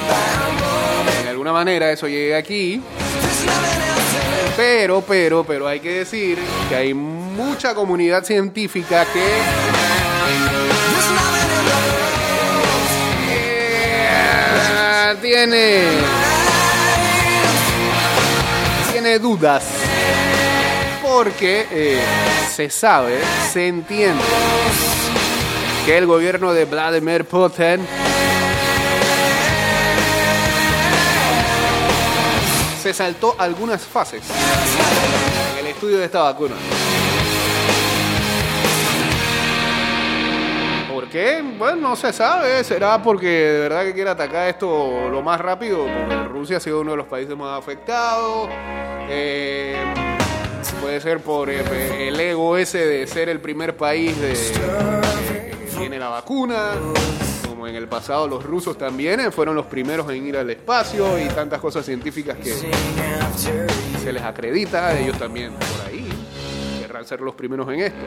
de 1.25 1.29
alguna 1.29 1.53
manera 1.53 1.93
eso 1.93 2.09
llegue 2.09 2.35
aquí. 2.35 2.83
Pero, 4.59 5.03
pero, 5.03 5.45
pero 5.45 5.69
hay 5.69 5.79
que 5.79 6.01
decir 6.01 6.37
que 6.69 6.75
hay 6.75 6.93
mucha 6.93 7.77
comunidad 7.77 8.25
científica 8.25 9.05
que 9.05 9.21
tiene. 15.23 15.85
Tiene 18.91 19.19
dudas. 19.21 19.65
Porque 21.05 21.69
eh, 21.71 22.01
se 22.53 22.69
sabe, 22.69 23.21
se 23.53 23.69
entiende 23.69 24.25
que 25.87 25.99
el 25.99 26.07
gobierno 26.07 26.53
de 26.53 26.65
Vladimir 26.65 27.25
Putin 27.27 27.87
se 32.89 32.95
saltó 32.95 33.37
algunas 33.39 33.83
fases 33.83 34.23
en 35.53 35.59
el 35.59 35.67
estudio 35.67 35.99
de 35.99 36.07
esta 36.07 36.23
vacuna. 36.23 36.55
¿Por 40.91 41.11
qué? 41.11 41.45
Bueno, 41.59 41.91
no 41.91 41.97
se 41.97 42.15
sabe. 42.15 42.65
Será 42.65 43.03
porque 43.03 43.27
de 43.27 43.61
verdad 43.61 43.85
que 43.85 43.93
quiere 43.93 44.09
atacar 44.09 44.49
esto 44.49 45.11
lo 45.11 45.21
más 45.21 45.39
rápido. 45.39 45.85
Porque 45.85 46.29
Rusia 46.29 46.57
ha 46.57 46.61
sido 46.61 46.81
uno 46.81 46.93
de 46.93 46.97
los 46.97 47.07
países 47.07 47.37
más 47.37 47.59
afectados. 47.59 48.49
Eh, 49.11 49.77
puede 50.81 50.99
ser 51.03 51.21
por 51.21 51.51
eh, 51.51 52.09
el 52.09 52.19
ego 52.19 52.57
ese 52.57 52.87
de 52.87 53.07
ser 53.07 53.29
el 53.29 53.41
primer 53.41 53.77
país 53.77 54.17
que 54.17 55.69
tiene 55.79 55.99
la 55.99 56.09
vacuna. 56.09 56.73
En 57.69 57.75
el 57.75 57.87
pasado 57.87 58.27
los 58.27 58.45
rusos 58.45 58.79
también 58.79 59.21
eh, 59.21 59.31
fueron 59.31 59.55
los 59.55 59.67
primeros 59.67 60.11
en 60.11 60.27
ir 60.27 60.39
al 60.39 60.49
espacio 60.49 61.19
y 61.19 61.29
tantas 61.29 61.61
cosas 61.61 61.85
científicas 61.85 62.39
que 62.39 62.55
se 64.03 64.11
les 64.11 64.23
acredita. 64.23 64.99
Ellos 64.99 65.19
también 65.19 65.53
por 65.53 65.87
ahí 65.87 66.09
querrán 66.81 67.05
ser 67.05 67.21
los 67.21 67.35
primeros 67.35 67.69
en 67.69 67.81
esto. 67.81 67.99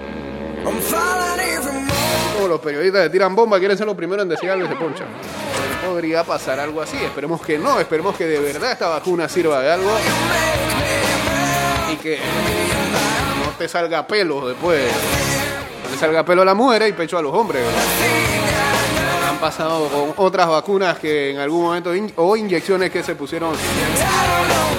Como 2.36 2.48
los 2.48 2.60
periodistas 2.60 3.04
que 3.04 3.10
tiran 3.12 3.36
bomba 3.36 3.60
quieren 3.60 3.78
ser 3.78 3.86
los 3.86 3.96
primeros 3.96 4.24
en 4.24 4.30
decir 4.30 4.50
algo 4.50 4.66
y 4.66 4.70
se 4.70 4.76
ponchan. 4.76 5.08
Podría 5.86 6.24
pasar 6.24 6.60
algo 6.60 6.82
así. 6.82 6.98
Esperemos 6.98 7.40
que 7.42 7.60
no. 7.60 7.80
Esperemos 7.80 8.16
que 8.16 8.26
de 8.26 8.40
verdad 8.40 8.72
esta 8.72 8.90
vacuna 8.90 9.30
sirva 9.30 9.62
de 9.62 9.72
algo. 9.72 9.92
Y 11.94 11.98
que 11.98 12.18
no 12.18 13.52
te 13.60 13.68
salga 13.68 14.08
pelo 14.08 14.48
después. 14.48 14.92
No 15.84 15.90
te 15.92 15.98
salga 15.98 16.26
pelo 16.26 16.42
a 16.42 16.46
la 16.46 16.56
mujer 16.56 16.88
y 16.88 16.94
pecho 16.94 17.20
a 17.20 17.22
los 17.22 17.34
hombres. 17.34 17.64
Pasado 19.42 19.90
con 19.90 20.14
otras 20.24 20.48
vacunas 20.48 21.00
que 21.00 21.32
en 21.32 21.40
algún 21.40 21.64
momento 21.64 21.92
o 22.18 22.38
inyecciones 22.38 22.92
que 22.92 23.02
se 23.02 23.16
pusieron 23.16 23.54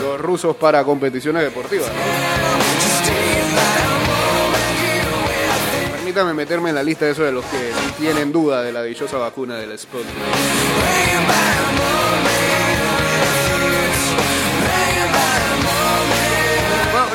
los 0.02 0.20
rusos 0.20 0.54
para 0.54 0.84
competiciones 0.84 1.42
deportivas. 1.42 1.90
Permítame 5.96 6.32
meterme 6.32 6.68
en 6.68 6.76
la 6.76 6.82
lista 6.84 7.06
de 7.06 7.10
esos 7.10 7.24
de 7.24 7.32
los 7.32 7.44
que 7.46 7.72
tienen 7.98 8.30
duda 8.30 8.62
de 8.62 8.72
la 8.72 8.84
dichosa 8.84 9.18
vacuna 9.18 9.56
del 9.56 9.76
Sputnik. 9.76 10.14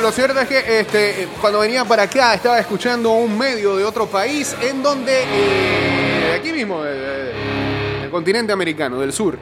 Lo 0.02 0.12
cierto 0.12 0.40
es 0.40 0.48
que 0.48 0.80
este, 0.80 1.28
cuando 1.40 1.58
venía 1.58 1.84
para 1.84 2.04
acá 2.04 2.34
estaba 2.34 2.58
escuchando 2.58 3.12
un 3.12 3.36
medio 3.36 3.76
de 3.76 3.84
otro 3.84 4.06
país 4.06 4.54
en 4.62 4.82
donde, 4.82 5.24
eh, 5.26 6.07
aquí 6.38 6.52
mismo, 6.52 6.82
eh, 6.84 8.04
el 8.04 8.10
continente 8.10 8.52
americano, 8.52 9.00
del 9.00 9.12
sur, 9.12 9.36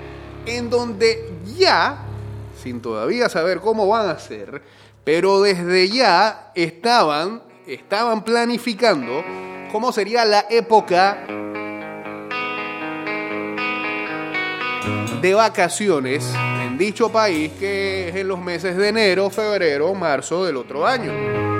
en 0.46 0.70
donde 0.70 1.30
ya, 1.56 1.98
sin 2.62 2.80
todavía 2.80 3.28
saber 3.28 3.60
cómo 3.60 3.86
van 3.86 4.08
a 4.08 4.18
ser, 4.18 4.62
pero 5.04 5.42
desde 5.42 5.88
ya 5.88 6.52
estaban, 6.54 7.42
estaban 7.66 8.24
planificando 8.24 9.22
cómo 9.70 9.92
sería 9.92 10.24
la 10.24 10.46
época 10.48 11.26
de 15.20 15.34
vacaciones 15.34 16.32
en 16.64 16.78
dicho 16.78 17.10
país 17.12 17.52
que 17.58 18.08
es 18.08 18.16
en 18.16 18.28
los 18.28 18.40
meses 18.40 18.76
de 18.76 18.88
enero, 18.88 19.28
febrero, 19.28 19.94
marzo 19.94 20.44
del 20.44 20.56
otro 20.56 20.86
año. 20.86 21.55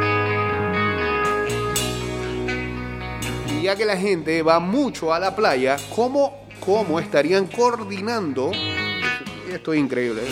Ya 3.67 3.75
que 3.75 3.85
la 3.85 3.97
gente 3.97 4.43
va 4.43 4.61
mucho 4.61 5.13
a 5.13 5.19
la 5.19 5.35
playa, 5.35 5.77
¿cómo, 5.93 6.47
cómo 6.61 7.01
estarían 7.01 7.49
coordinando? 7.49 8.53
Esto 9.53 9.73
es 9.73 9.81
increíble. 9.81 10.23
¿eh? 10.23 10.31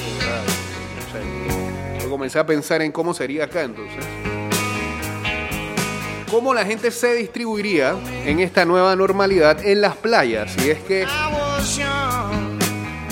Comencé 2.09 2.39
a 2.39 2.47
pensar 2.47 2.81
en 2.83 2.93
cómo 2.93 3.13
sería 3.13 3.43
acá 3.47 3.63
entonces. 3.63 4.05
¿Cómo 6.31 6.55
la 6.55 6.65
gente 6.65 6.93
se 6.93 7.13
distribuiría 7.15 7.97
en 8.25 8.39
esta 8.39 8.65
nueva 8.65 8.95
normalidad 8.95 9.65
en 9.67 9.81
las 9.81 9.97
playas? 9.97 10.53
Si 10.53 10.71
es 10.71 10.79
que 10.85 11.05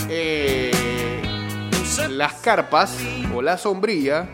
eh, 0.08 0.70
las 2.10 2.34
carpas 2.34 2.96
o 3.34 3.42
la 3.42 3.58
sombrilla, 3.58 4.28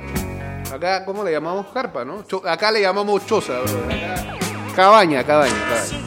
acá, 0.71 1.07
¿cómo 1.07 1.25
le 1.25 1.33
llamamos 1.33 1.69
carpa, 1.73 2.05
no? 2.05 2.23
Acá 2.45 2.71
le 2.71 2.83
llamamos 2.83 3.25
choza. 3.25 3.61
Acá- 3.61 4.38
cabaña, 4.79 5.25
cabaña, 5.25 5.53
cabaña. 5.69 5.99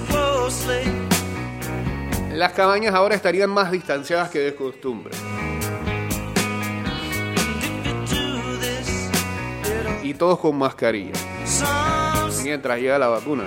Las 2.34 2.54
cabañas 2.54 2.96
ahora 2.96 3.16
estarían 3.16 3.50
más 3.50 3.70
distanciadas 3.70 4.30
que 4.30 4.40
de 4.40 4.56
costumbre. 4.56 5.14
Y 10.02 10.14
todos 10.14 10.40
con 10.40 10.58
mascarilla. 10.58 11.12
Mientras 12.44 12.80
llega 12.80 12.98
la 12.98 13.10
vacuna. 13.10 13.44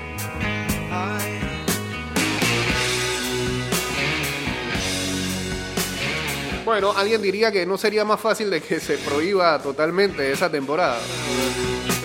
Bueno, 6.67 6.93
alguien 6.95 7.23
diría 7.23 7.51
que 7.51 7.65
no 7.65 7.79
sería 7.79 8.05
más 8.05 8.21
fácil 8.21 8.51
de 8.51 8.61
que 8.61 8.79
se 8.79 8.99
prohíba 8.99 9.59
totalmente 9.63 10.31
esa 10.31 10.51
temporada. 10.51 10.99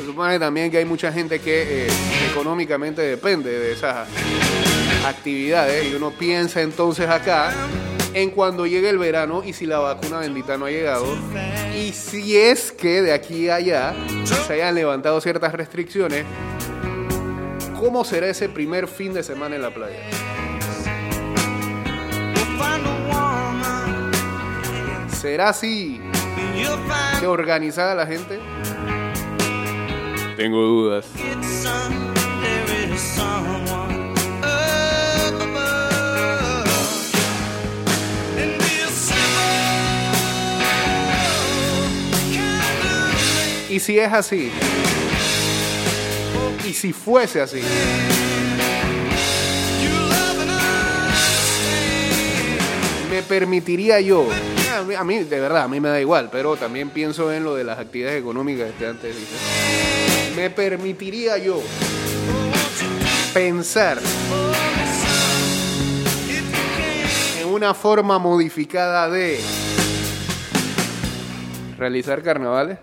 Supone 0.09 0.39
también 0.39 0.71
que 0.71 0.79
hay 0.79 0.85
mucha 0.85 1.11
gente 1.11 1.37
que 1.37 1.85
eh, 1.85 1.87
económicamente 2.31 2.99
depende 3.03 3.51
de 3.51 3.73
esas 3.73 4.07
actividades 5.05 5.85
y 5.85 5.93
uno 5.93 6.09
piensa 6.09 6.63
entonces 6.63 7.07
acá 7.07 7.53
en 8.15 8.31
cuando 8.31 8.65
llegue 8.65 8.89
el 8.89 8.97
verano 8.97 9.43
y 9.45 9.53
si 9.53 9.67
la 9.67 9.77
vacuna 9.77 10.17
bendita 10.17 10.57
no 10.57 10.65
ha 10.65 10.71
llegado 10.71 11.05
y 11.75 11.91
si 11.91 12.35
es 12.35 12.71
que 12.71 13.03
de 13.03 13.13
aquí 13.13 13.49
a 13.49 13.55
allá 13.57 13.93
se 14.47 14.53
hayan 14.53 14.73
levantado 14.73 15.21
ciertas 15.21 15.53
restricciones, 15.53 16.25
¿cómo 17.79 18.03
será 18.03 18.29
ese 18.29 18.49
primer 18.49 18.87
fin 18.87 19.13
de 19.13 19.21
semana 19.21 19.57
en 19.57 19.61
la 19.61 19.71
playa? 19.71 19.99
¿Será 25.21 25.49
así 25.49 26.01
de 27.21 27.27
organizada 27.27 27.93
la 27.93 28.07
gente? 28.07 28.39
Tengo 30.39 30.61
dudas. 30.61 31.05
Y 43.69 43.79
si 43.81 43.99
es 43.99 44.13
así, 44.13 44.49
y 46.65 46.73
si 46.73 46.93
fuese 46.93 47.41
así, 47.41 47.59
me 53.11 53.21
permitiría 53.23 53.99
yo, 53.99 54.25
a 54.97 55.03
mí, 55.03 55.19
de 55.19 55.39
verdad, 55.41 55.63
a 55.63 55.67
mí 55.67 55.81
me 55.81 55.89
da 55.89 55.99
igual, 55.99 56.29
pero 56.31 56.55
también 56.55 56.91
pienso 56.91 57.33
en 57.33 57.43
lo 57.43 57.55
de 57.55 57.65
las 57.65 57.77
actividades 57.77 58.21
económicas 58.21 58.71
que 58.79 58.87
antes 58.87 59.13
dije, 59.13 59.35
me 60.35 60.49
permitiría 60.49 61.37
yo 61.37 61.61
pensar 63.33 63.99
en 67.39 67.47
una 67.47 67.73
forma 67.73 68.19
modificada 68.19 69.09
de 69.09 69.39
realizar 71.77 72.21
carnavales. 72.21 72.79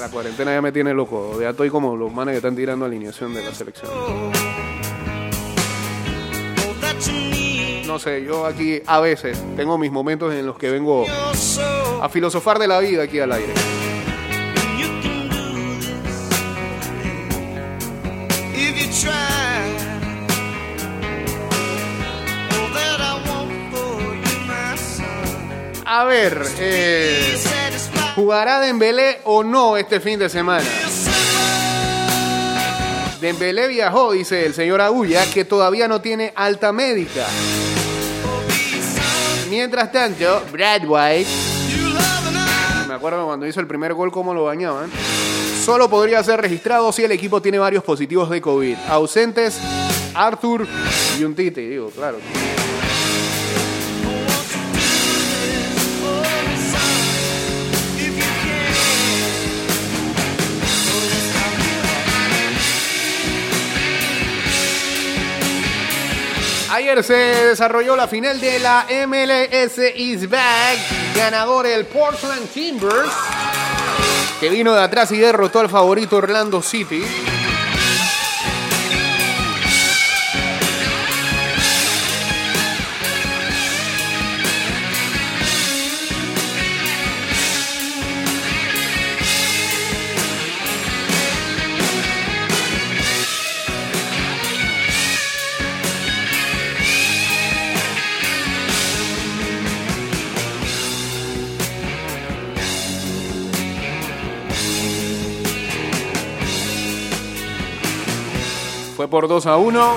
La 0.00 0.08
cuarentena 0.08 0.52
ya 0.52 0.62
me 0.62 0.72
tiene 0.72 0.92
loco. 0.92 1.40
Ya 1.40 1.50
estoy 1.50 1.70
como 1.70 1.96
los 1.96 2.12
manes 2.12 2.32
que 2.32 2.36
están 2.38 2.56
tirando 2.56 2.84
alineación 2.84 3.32
de 3.32 3.44
la 3.44 3.54
selección. 3.54 3.90
No 7.90 7.98
sé, 7.98 8.22
yo 8.22 8.46
aquí 8.46 8.80
a 8.86 9.00
veces 9.00 9.36
tengo 9.56 9.76
mis 9.76 9.90
momentos 9.90 10.32
en 10.32 10.46
los 10.46 10.56
que 10.56 10.70
vengo 10.70 11.04
a 11.08 12.08
filosofar 12.08 12.56
de 12.60 12.68
la 12.68 12.78
vida 12.78 13.02
aquí 13.02 13.18
al 13.18 13.32
aire. 13.32 13.52
A 25.84 26.04
ver, 26.04 26.46
eh. 26.60 27.36
¿jugará 28.14 28.60
Dembélé 28.60 29.18
o 29.24 29.42
no 29.42 29.76
este 29.76 29.98
fin 29.98 30.16
de 30.16 30.28
semana? 30.28 30.64
Dembélé 33.20 33.66
viajó, 33.66 34.12
dice 34.12 34.46
el 34.46 34.54
señor 34.54 34.80
Agulla, 34.80 35.28
que 35.34 35.44
todavía 35.44 35.88
no 35.88 36.00
tiene 36.00 36.32
alta 36.36 36.70
médica. 36.70 37.26
Mientras 39.50 39.90
tanto, 39.90 40.44
Brad 40.52 40.82
White, 40.86 41.28
me 42.86 42.94
acuerdo 42.94 43.26
cuando 43.26 43.48
hizo 43.48 43.58
el 43.58 43.66
primer 43.66 43.92
gol 43.94 44.12
cómo 44.12 44.32
lo 44.32 44.44
bañaban, 44.44 44.88
solo 45.64 45.90
podría 45.90 46.22
ser 46.22 46.40
registrado 46.40 46.92
si 46.92 47.02
el 47.02 47.10
equipo 47.10 47.42
tiene 47.42 47.58
varios 47.58 47.82
positivos 47.82 48.30
de 48.30 48.40
COVID. 48.40 48.76
Ausentes, 48.88 49.58
Arthur 50.14 50.68
y 51.18 51.24
un 51.24 51.34
Tite, 51.34 51.62
digo, 51.62 51.90
claro. 51.90 52.18
Ayer 66.80 67.04
se 67.04 67.12
desarrolló 67.12 67.94
la 67.94 68.08
final 68.08 68.40
de 68.40 68.58
la 68.58 68.86
MLS 69.06 69.76
East 69.94 70.30
Bag. 70.30 70.78
Ganador 71.14 71.66
el 71.66 71.84
Portland 71.84 72.48
Timbers. 72.48 73.12
Que 74.40 74.48
vino 74.48 74.72
de 74.72 74.80
atrás 74.80 75.12
y 75.12 75.18
derrotó 75.18 75.60
al 75.60 75.68
favorito 75.68 76.16
Orlando 76.16 76.62
City. 76.62 77.04
Fue 109.00 109.08
por 109.08 109.28
2 109.28 109.46
a 109.46 109.56
1. 109.56 109.96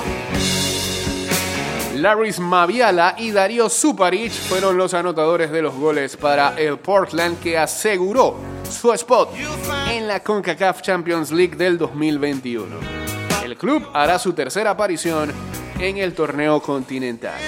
Laris 1.96 2.40
Maviala 2.40 3.14
y 3.18 3.32
Darío 3.32 3.68
Suparic 3.68 4.32
fueron 4.32 4.78
los 4.78 4.94
anotadores 4.94 5.50
de 5.50 5.60
los 5.60 5.74
goles 5.74 6.16
para 6.16 6.58
el 6.58 6.78
Portland 6.78 7.38
que 7.38 7.58
aseguró 7.58 8.38
su 8.70 8.94
spot 8.94 9.28
en 9.90 10.08
la 10.08 10.20
CONCACAF 10.20 10.80
Champions 10.80 11.32
League 11.32 11.54
del 11.54 11.76
2021. 11.76 12.76
El 13.44 13.58
club 13.58 13.86
hará 13.92 14.18
su 14.18 14.32
tercera 14.32 14.70
aparición 14.70 15.30
en 15.78 15.98
el 15.98 16.14
torneo 16.14 16.62
continental. 16.62 17.38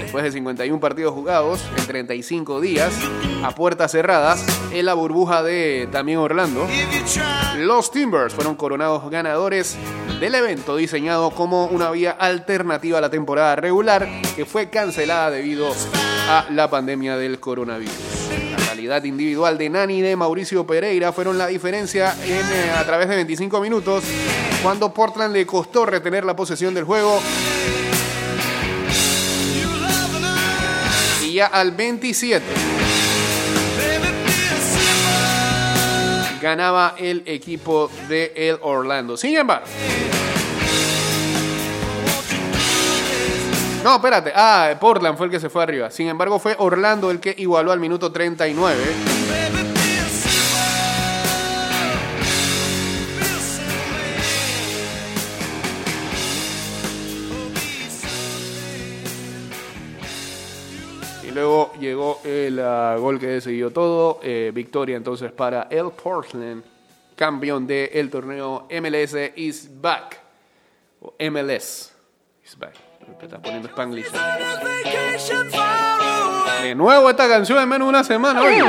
Después 0.00 0.24
de 0.24 0.32
51 0.32 0.80
partidos 0.80 1.12
jugados 1.12 1.62
en 1.76 1.86
35 1.86 2.62
días, 2.62 2.94
a 3.42 3.54
puertas 3.54 3.92
cerradas, 3.92 4.42
en 4.72 4.86
la 4.86 4.94
burbuja 4.94 5.42
de 5.42 5.90
también 5.92 6.20
Orlando, 6.20 6.66
los 7.58 7.90
Timbers 7.90 8.32
fueron 8.32 8.54
coronados 8.54 9.10
ganadores 9.10 9.76
del 10.24 10.36
evento 10.36 10.74
diseñado 10.76 11.32
como 11.32 11.66
una 11.66 11.90
vía 11.90 12.12
alternativa 12.12 12.96
a 12.96 13.00
la 13.02 13.10
temporada 13.10 13.56
regular 13.56 14.08
que 14.34 14.46
fue 14.46 14.70
cancelada 14.70 15.30
debido 15.30 15.70
a 16.30 16.46
la 16.50 16.70
pandemia 16.70 17.18
del 17.18 17.38
coronavirus. 17.38 17.92
La 18.58 18.64
calidad 18.64 19.04
individual 19.04 19.58
de 19.58 19.68
Nani 19.68 19.98
y 19.98 20.00
de 20.00 20.16
Mauricio 20.16 20.66
Pereira 20.66 21.12
fueron 21.12 21.36
la 21.36 21.48
diferencia 21.48 22.16
en, 22.24 22.30
eh, 22.40 22.70
a 22.74 22.86
través 22.86 23.10
de 23.10 23.16
25 23.16 23.60
minutos 23.60 24.02
cuando 24.62 24.94
Portland 24.94 25.34
le 25.34 25.44
costó 25.44 25.84
retener 25.84 26.24
la 26.24 26.34
posesión 26.34 26.72
del 26.72 26.84
juego 26.84 27.20
y 31.22 31.34
ya 31.34 31.48
al 31.48 31.72
27 31.72 32.42
ganaba 36.44 36.94
el 36.98 37.22
equipo 37.24 37.90
de 38.06 38.30
el 38.36 38.58
Orlando. 38.60 39.16
Sin 39.16 39.34
embargo, 39.34 39.64
no, 43.82 43.96
espérate. 43.96 44.30
Ah, 44.34 44.76
Portland 44.78 45.16
fue 45.16 45.26
el 45.26 45.32
que 45.32 45.40
se 45.40 45.48
fue 45.48 45.62
arriba. 45.62 45.90
Sin 45.90 46.06
embargo, 46.06 46.38
fue 46.38 46.54
Orlando 46.58 47.10
el 47.10 47.18
que 47.18 47.34
igualó 47.38 47.72
al 47.72 47.80
minuto 47.80 48.12
39. 48.12 49.43
El 62.24 62.58
ah, 62.60 62.96
gol 62.98 63.20
que 63.20 63.26
decidió 63.26 63.70
todo. 63.70 64.20
eh, 64.22 64.50
victoria 64.54 64.96
entonces 64.96 65.30
para 65.32 65.68
el 65.70 65.90
Portland, 65.90 66.62
campeón 67.14 67.66
del 67.66 68.10
torneo 68.10 68.66
MLS 68.70 69.14
is 69.36 69.68
back. 69.80 70.20
O 71.00 71.14
MLS 71.30 71.92
is 72.44 72.58
back. 72.58 72.74
Te 73.18 73.26
estás 73.26 73.40
poniendo 73.40 73.68
Spanglish. 73.68 74.10
De 76.62 76.74
nuevo 76.74 77.10
esta 77.10 77.28
canción 77.28 77.58
en 77.58 77.68
menos 77.68 77.86
de 77.86 77.90
una 77.90 78.04
semana. 78.04 78.40
oye. 78.42 78.62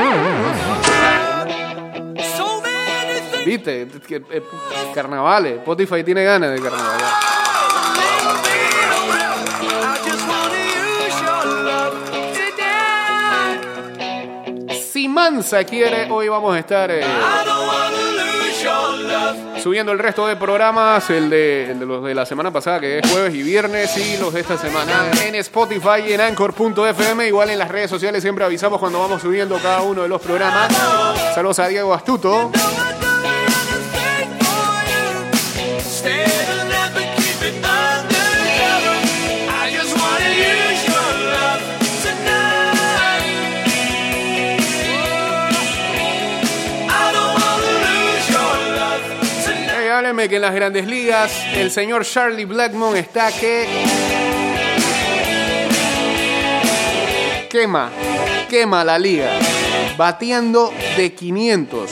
Viste, 3.46 3.88
eh, 4.10 4.44
carnavales. 4.94 5.60
Spotify 5.60 6.04
tiene 6.04 6.24
ganas 6.24 6.52
de 6.52 6.62
carnaval. 6.62 7.00
Mansa 15.16 15.64
quiere, 15.64 16.12
hoy 16.12 16.28
vamos 16.28 16.54
a 16.54 16.60
estar 16.60 16.92
eh, 16.92 17.02
subiendo 19.64 19.94
el 19.94 19.98
resto 19.98 20.28
de 20.28 20.36
programas, 20.36 21.10
el 21.10 21.30
de, 21.30 21.72
el 21.72 21.80
de 21.80 21.86
los 21.86 22.04
de 22.04 22.14
la 22.14 22.26
semana 22.26 22.52
pasada, 22.52 22.82
que 22.82 23.00
es 23.00 23.10
jueves 23.10 23.34
y 23.34 23.42
viernes, 23.42 23.96
y 23.96 24.18
los 24.18 24.34
de 24.34 24.42
esta 24.42 24.58
semana 24.58 25.10
en 25.26 25.36
Spotify 25.36 26.02
y 26.06 26.12
en 26.12 26.20
Anchor.fm. 26.20 27.30
Igual 27.30 27.50
en 27.50 27.60
las 27.60 27.70
redes 27.70 27.90
sociales 27.90 28.22
siempre 28.22 28.44
avisamos 28.44 28.78
cuando 28.78 29.00
vamos 29.00 29.22
subiendo 29.22 29.58
cada 29.60 29.84
uno 29.84 30.02
de 30.02 30.10
los 30.10 30.22
programas. 30.22 30.68
Saludos 31.34 31.60
a 31.60 31.68
Diego 31.70 31.94
Astuto. 31.94 32.52
Que 50.30 50.38
en 50.38 50.42
las 50.42 50.56
grandes 50.56 50.88
ligas 50.88 51.32
el 51.54 51.70
señor 51.70 52.04
Charlie 52.04 52.46
Blackmon 52.46 52.98
está 52.98 53.32
que 53.32 53.68
quema, 57.48 57.92
quema 58.50 58.84
la 58.84 58.98
liga, 58.98 59.30
bateando 59.96 60.74
de 60.98 61.14
500. 61.14 61.92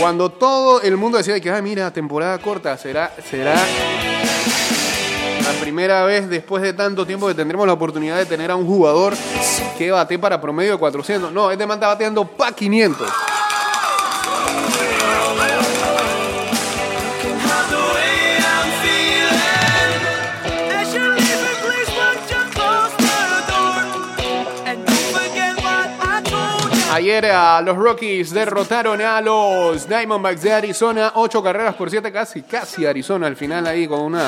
Cuando 0.00 0.30
todo 0.30 0.82
el 0.82 0.96
mundo 0.96 1.18
decía 1.18 1.38
que, 1.38 1.50
ah, 1.50 1.62
mira, 1.62 1.92
temporada 1.92 2.36
corta, 2.38 2.76
será, 2.76 3.14
será 3.30 3.54
la 3.54 5.60
primera 5.60 6.04
vez 6.04 6.28
después 6.28 6.64
de 6.64 6.72
tanto 6.72 7.06
tiempo 7.06 7.28
que 7.28 7.34
tendremos 7.34 7.64
la 7.64 7.74
oportunidad 7.74 8.16
de 8.16 8.26
tener 8.26 8.50
a 8.50 8.56
un 8.56 8.66
jugador 8.66 9.14
que 9.76 9.92
bate 9.92 10.18
para 10.18 10.40
promedio 10.40 10.72
de 10.72 10.78
400. 10.78 11.30
No, 11.30 11.52
este 11.52 11.64
man 11.64 11.76
está 11.76 11.86
bateando 11.86 12.26
para 12.26 12.50
500. 12.50 13.08
Ayer 26.98 27.26
a 27.26 27.60
los 27.60 27.76
Rockies 27.76 28.32
derrotaron 28.32 29.00
a 29.00 29.20
los 29.20 29.88
Diamondbacks 29.88 30.42
de 30.42 30.52
Arizona, 30.52 31.12
8 31.14 31.40
carreras 31.44 31.76
por 31.76 31.88
7, 31.90 32.10
casi, 32.10 32.42
casi 32.42 32.86
Arizona 32.86 33.28
al 33.28 33.36
final 33.36 33.68
ahí 33.68 33.86
con 33.86 34.00
una 34.00 34.26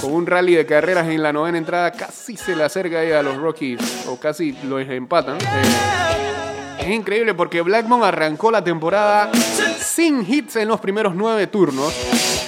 con 0.00 0.12
un 0.12 0.24
rally 0.24 0.54
de 0.54 0.64
carreras 0.64 1.08
en 1.08 1.20
la 1.20 1.32
novena 1.32 1.58
entrada, 1.58 1.90
casi 1.90 2.36
se 2.36 2.54
le 2.54 2.62
acerca 2.62 3.00
ahí 3.00 3.10
a 3.10 3.24
los 3.24 3.38
Rockies, 3.38 4.06
o 4.06 4.20
casi 4.20 4.52
los 4.62 4.88
empatan. 4.88 5.38
Eh, 5.38 6.78
es 6.78 6.88
increíble 6.90 7.34
porque 7.34 7.60
Blackmon 7.60 8.04
arrancó 8.04 8.52
la 8.52 8.62
temporada 8.62 9.32
sin 9.80 10.24
hits 10.24 10.54
en 10.54 10.68
los 10.68 10.78
primeros 10.78 11.16
9 11.16 11.48
turnos 11.48 11.92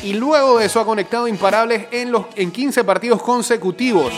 y 0.04 0.12
luego 0.12 0.60
de 0.60 0.66
eso 0.66 0.78
ha 0.78 0.84
conectado 0.84 1.26
imparables 1.26 1.86
en, 1.90 2.12
los, 2.12 2.26
en 2.36 2.52
15 2.52 2.84
partidos 2.84 3.20
consecutivos. 3.24 4.12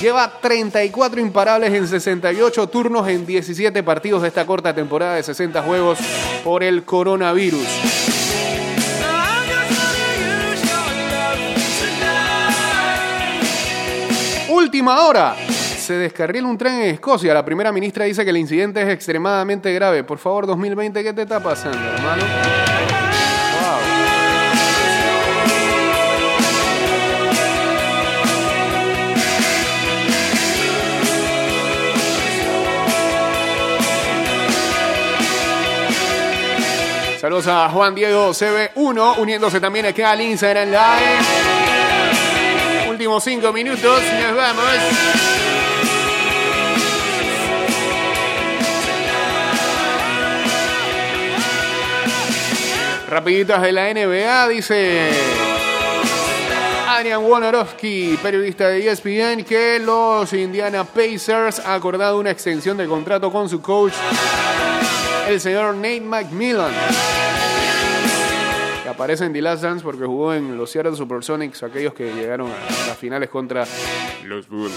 Lleva 0.00 0.30
34 0.40 1.20
imparables 1.20 1.72
en 1.74 1.88
68 1.88 2.68
turnos 2.68 3.08
en 3.08 3.26
17 3.26 3.82
partidos 3.82 4.22
de 4.22 4.28
esta 4.28 4.46
corta 4.46 4.72
temporada 4.72 5.16
de 5.16 5.24
60 5.24 5.60
juegos 5.62 5.98
por 6.44 6.62
el 6.62 6.84
coronavirus. 6.84 7.66
Última 14.48 15.04
hora. 15.04 15.34
Se 15.36 15.94
descarrila 15.94 16.46
un 16.46 16.58
tren 16.58 16.74
en 16.74 16.90
Escocia. 16.90 17.34
La 17.34 17.44
primera 17.44 17.72
ministra 17.72 18.04
dice 18.04 18.22
que 18.22 18.30
el 18.30 18.36
incidente 18.36 18.82
es 18.82 18.88
extremadamente 18.90 19.72
grave. 19.72 20.04
Por 20.04 20.18
favor, 20.18 20.46
2020, 20.46 21.02
¿qué 21.02 21.12
te 21.12 21.22
está 21.22 21.42
pasando, 21.42 21.78
hermano? 21.78 22.22
A 37.46 37.68
Juan 37.68 37.94
Diego 37.94 38.30
CB1, 38.30 39.18
uniéndose 39.18 39.60
también 39.60 39.86
acá 39.86 40.10
al 40.10 40.20
Instagram 40.20 40.70
Live. 40.70 41.24
Últimos 42.90 43.22
cinco 43.22 43.52
minutos, 43.52 44.02
nos 44.20 44.36
vamos. 44.36 44.64
Rapiditas 53.08 53.62
de 53.62 53.72
la 53.72 53.94
NBA, 53.94 54.48
dice 54.48 55.10
Adrian 56.88 57.22
Wojnarowski, 57.22 58.18
periodista 58.20 58.68
de 58.68 58.90
ESPN, 58.90 59.44
que 59.44 59.78
los 59.78 60.32
Indiana 60.32 60.82
Pacers 60.82 61.60
ha 61.60 61.74
acordado 61.74 62.18
una 62.18 62.32
extensión 62.32 62.76
de 62.76 62.88
contrato 62.88 63.30
con 63.30 63.48
su 63.48 63.62
coach, 63.62 63.92
el 65.28 65.40
señor 65.40 65.76
Nate 65.76 66.00
McMillan. 66.00 66.72
Aparece 68.88 69.26
en 69.26 69.32
The 69.32 69.42
Last 69.42 69.62
Dance 69.62 69.84
porque 69.84 70.04
jugó 70.04 70.32
en 70.32 70.56
los 70.56 70.70
Seattle 70.70 70.96
Supersonics, 70.96 71.62
aquellos 71.62 71.92
que 71.92 72.12
llegaron 72.14 72.50
a 72.50 72.86
las 72.86 72.96
finales 72.96 73.28
contra 73.28 73.66
los 74.24 74.48
Bulls. 74.48 74.74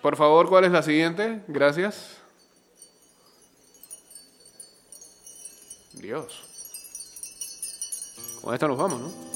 Por 0.00 0.16
favor, 0.16 0.48
¿cuál 0.48 0.64
es 0.64 0.72
la 0.72 0.82
siguiente? 0.82 1.42
Gracias. 1.48 2.16
Dios. 5.92 6.42
Con 8.40 8.54
esta 8.54 8.66
nos 8.66 8.78
vamos, 8.78 9.00
¿no? 9.00 9.29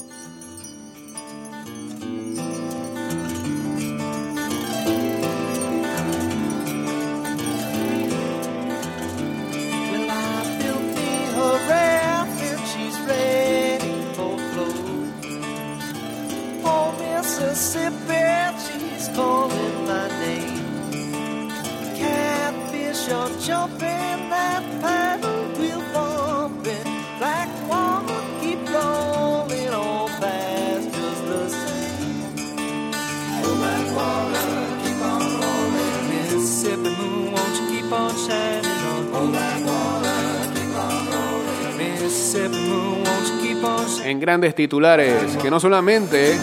Grandes 44.25 44.55
titulares 44.55 45.37
que 45.37 45.51
no 45.51 45.59
solamente 45.59 46.35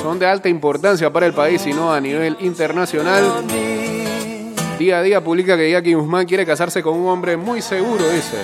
son 0.00 0.18
de 0.18 0.24
alta 0.24 0.48
importancia 0.48 1.12
para 1.12 1.26
el 1.26 1.34
país, 1.34 1.60
sino 1.60 1.92
a 1.92 2.00
nivel 2.00 2.34
internacional. 2.40 3.44
Día 4.78 5.00
a 5.00 5.02
día 5.02 5.22
publica 5.22 5.54
que 5.54 5.70
Jackie 5.70 5.92
Guzmán 5.92 6.24
quiere 6.24 6.46
casarse 6.46 6.82
con 6.82 6.96
un 6.96 7.08
hombre 7.08 7.36
muy 7.36 7.60
seguro, 7.60 8.08
dice. 8.08 8.38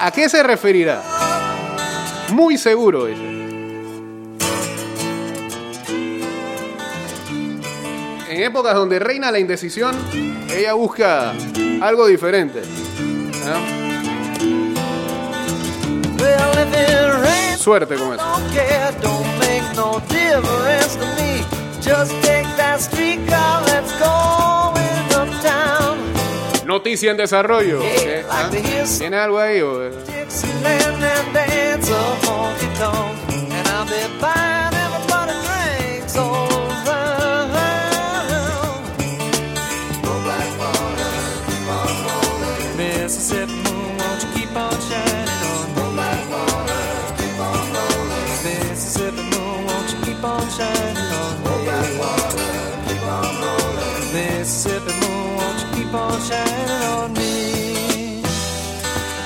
¿A 0.00 0.10
qué 0.10 0.26
se 0.30 0.42
referirá? 0.42 1.02
Muy 2.30 2.56
seguro, 2.56 3.04
dice. 3.04 3.51
En 8.32 8.42
épocas 8.42 8.74
donde 8.74 8.98
reina 8.98 9.30
la 9.30 9.38
indecisión, 9.38 9.94
ella 10.50 10.72
busca 10.72 11.32
algo 11.82 12.06
diferente. 12.06 12.62
Suerte 17.58 17.94
con 17.96 18.14
eso. 18.14 18.22
Noticia 26.64 27.10
en 27.10 27.18
desarrollo. 27.18 27.80
¿Ah? 28.30 28.48
¿Tiene 28.98 29.16
algo 29.18 29.38
ahí? 29.38 29.60
o- 29.60 29.90
Dixieland 29.90 31.02
keep 55.92 56.00
on 56.00 56.20
shining 56.22 56.70
on 56.88 57.12
me? 57.12 58.22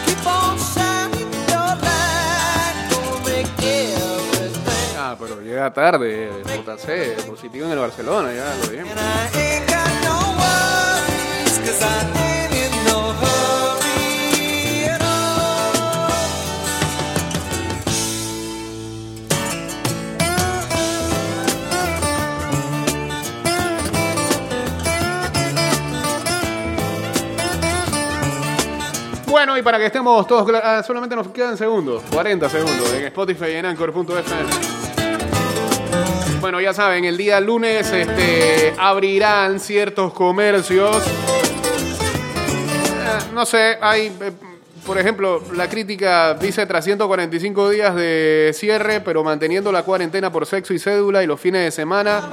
Keep 0.06 0.26
on 0.26 0.58
shining 0.58 1.32
your 1.48 1.72
light, 1.86 2.74
gonna 2.90 3.24
make 3.24 3.46
everything. 3.62 4.96
Ah, 4.98 5.16
pero 5.18 5.40
llega 5.40 5.72
tarde. 5.72 6.42
JC, 6.44 7.22
positivo 7.24 7.66
en 7.66 7.72
el 7.72 7.78
Barcelona, 7.78 8.32
ya 8.32 8.56
lo 8.56 8.66
dijimos. 8.66 8.92
Y 29.58 29.62
para 29.62 29.78
que 29.78 29.86
estemos 29.86 30.26
todos 30.26 30.46
ah, 30.62 30.82
solamente 30.82 31.16
nos 31.16 31.28
quedan 31.28 31.56
segundos, 31.56 32.02
40 32.10 32.48
segundos, 32.50 32.92
en 32.92 33.04
Spotify 33.06 33.52
en 33.52 33.64
Anchor.fm. 33.64 34.50
Bueno, 36.40 36.60
ya 36.60 36.74
saben, 36.74 37.06
el 37.06 37.16
día 37.16 37.40
lunes 37.40 37.90
este, 37.90 38.74
abrirán 38.76 39.58
ciertos 39.58 40.12
comercios. 40.12 41.06
Eh, 41.06 41.10
no 43.32 43.46
sé, 43.46 43.78
hay, 43.80 44.14
eh, 44.20 44.32
por 44.84 44.98
ejemplo, 44.98 45.42
la 45.54 45.70
crítica 45.70 46.34
dice 46.34 46.66
tras 46.66 46.84
145 46.84 47.70
días 47.70 47.94
de 47.94 48.50
cierre, 48.52 49.00
pero 49.00 49.24
manteniendo 49.24 49.72
la 49.72 49.84
cuarentena 49.84 50.30
por 50.30 50.44
sexo 50.44 50.74
y 50.74 50.78
cédula 50.78 51.22
y 51.22 51.26
los 51.26 51.40
fines 51.40 51.64
de 51.64 51.70
semana, 51.70 52.28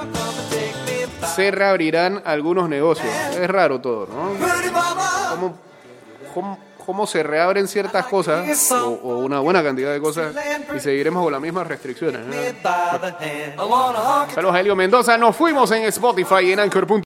se 1.34 1.50
reabrirán 1.50 2.20
algunos 2.26 2.68
negocios. 2.68 3.08
Es 3.40 3.48
raro 3.48 3.80
todo, 3.80 4.08
¿no? 4.08 4.32
¿Cómo, 5.30 5.58
cómo, 6.34 6.58
cómo 6.84 7.06
se 7.06 7.22
reabren 7.22 7.68
ciertas 7.68 8.06
cosas 8.06 8.70
o, 8.72 9.00
o 9.02 9.18
una 9.18 9.40
buena 9.40 9.62
cantidad 9.62 9.92
de 9.92 10.00
cosas 10.00 10.34
y 10.74 10.80
seguiremos 10.80 11.22
con 11.22 11.32
las 11.32 11.40
mismas 11.40 11.66
restricciones. 11.66 12.20
honk 13.96 14.30
Saludos 14.30 14.54
a 14.54 14.60
Helio 14.60 14.76
Mendoza. 14.76 15.16
Nos 15.18 15.34
fuimos 15.36 15.70
en 15.72 15.84
Spotify 15.84 16.44
y 16.44 16.52
en 16.52 16.60
Anchor.fm. 16.60 17.02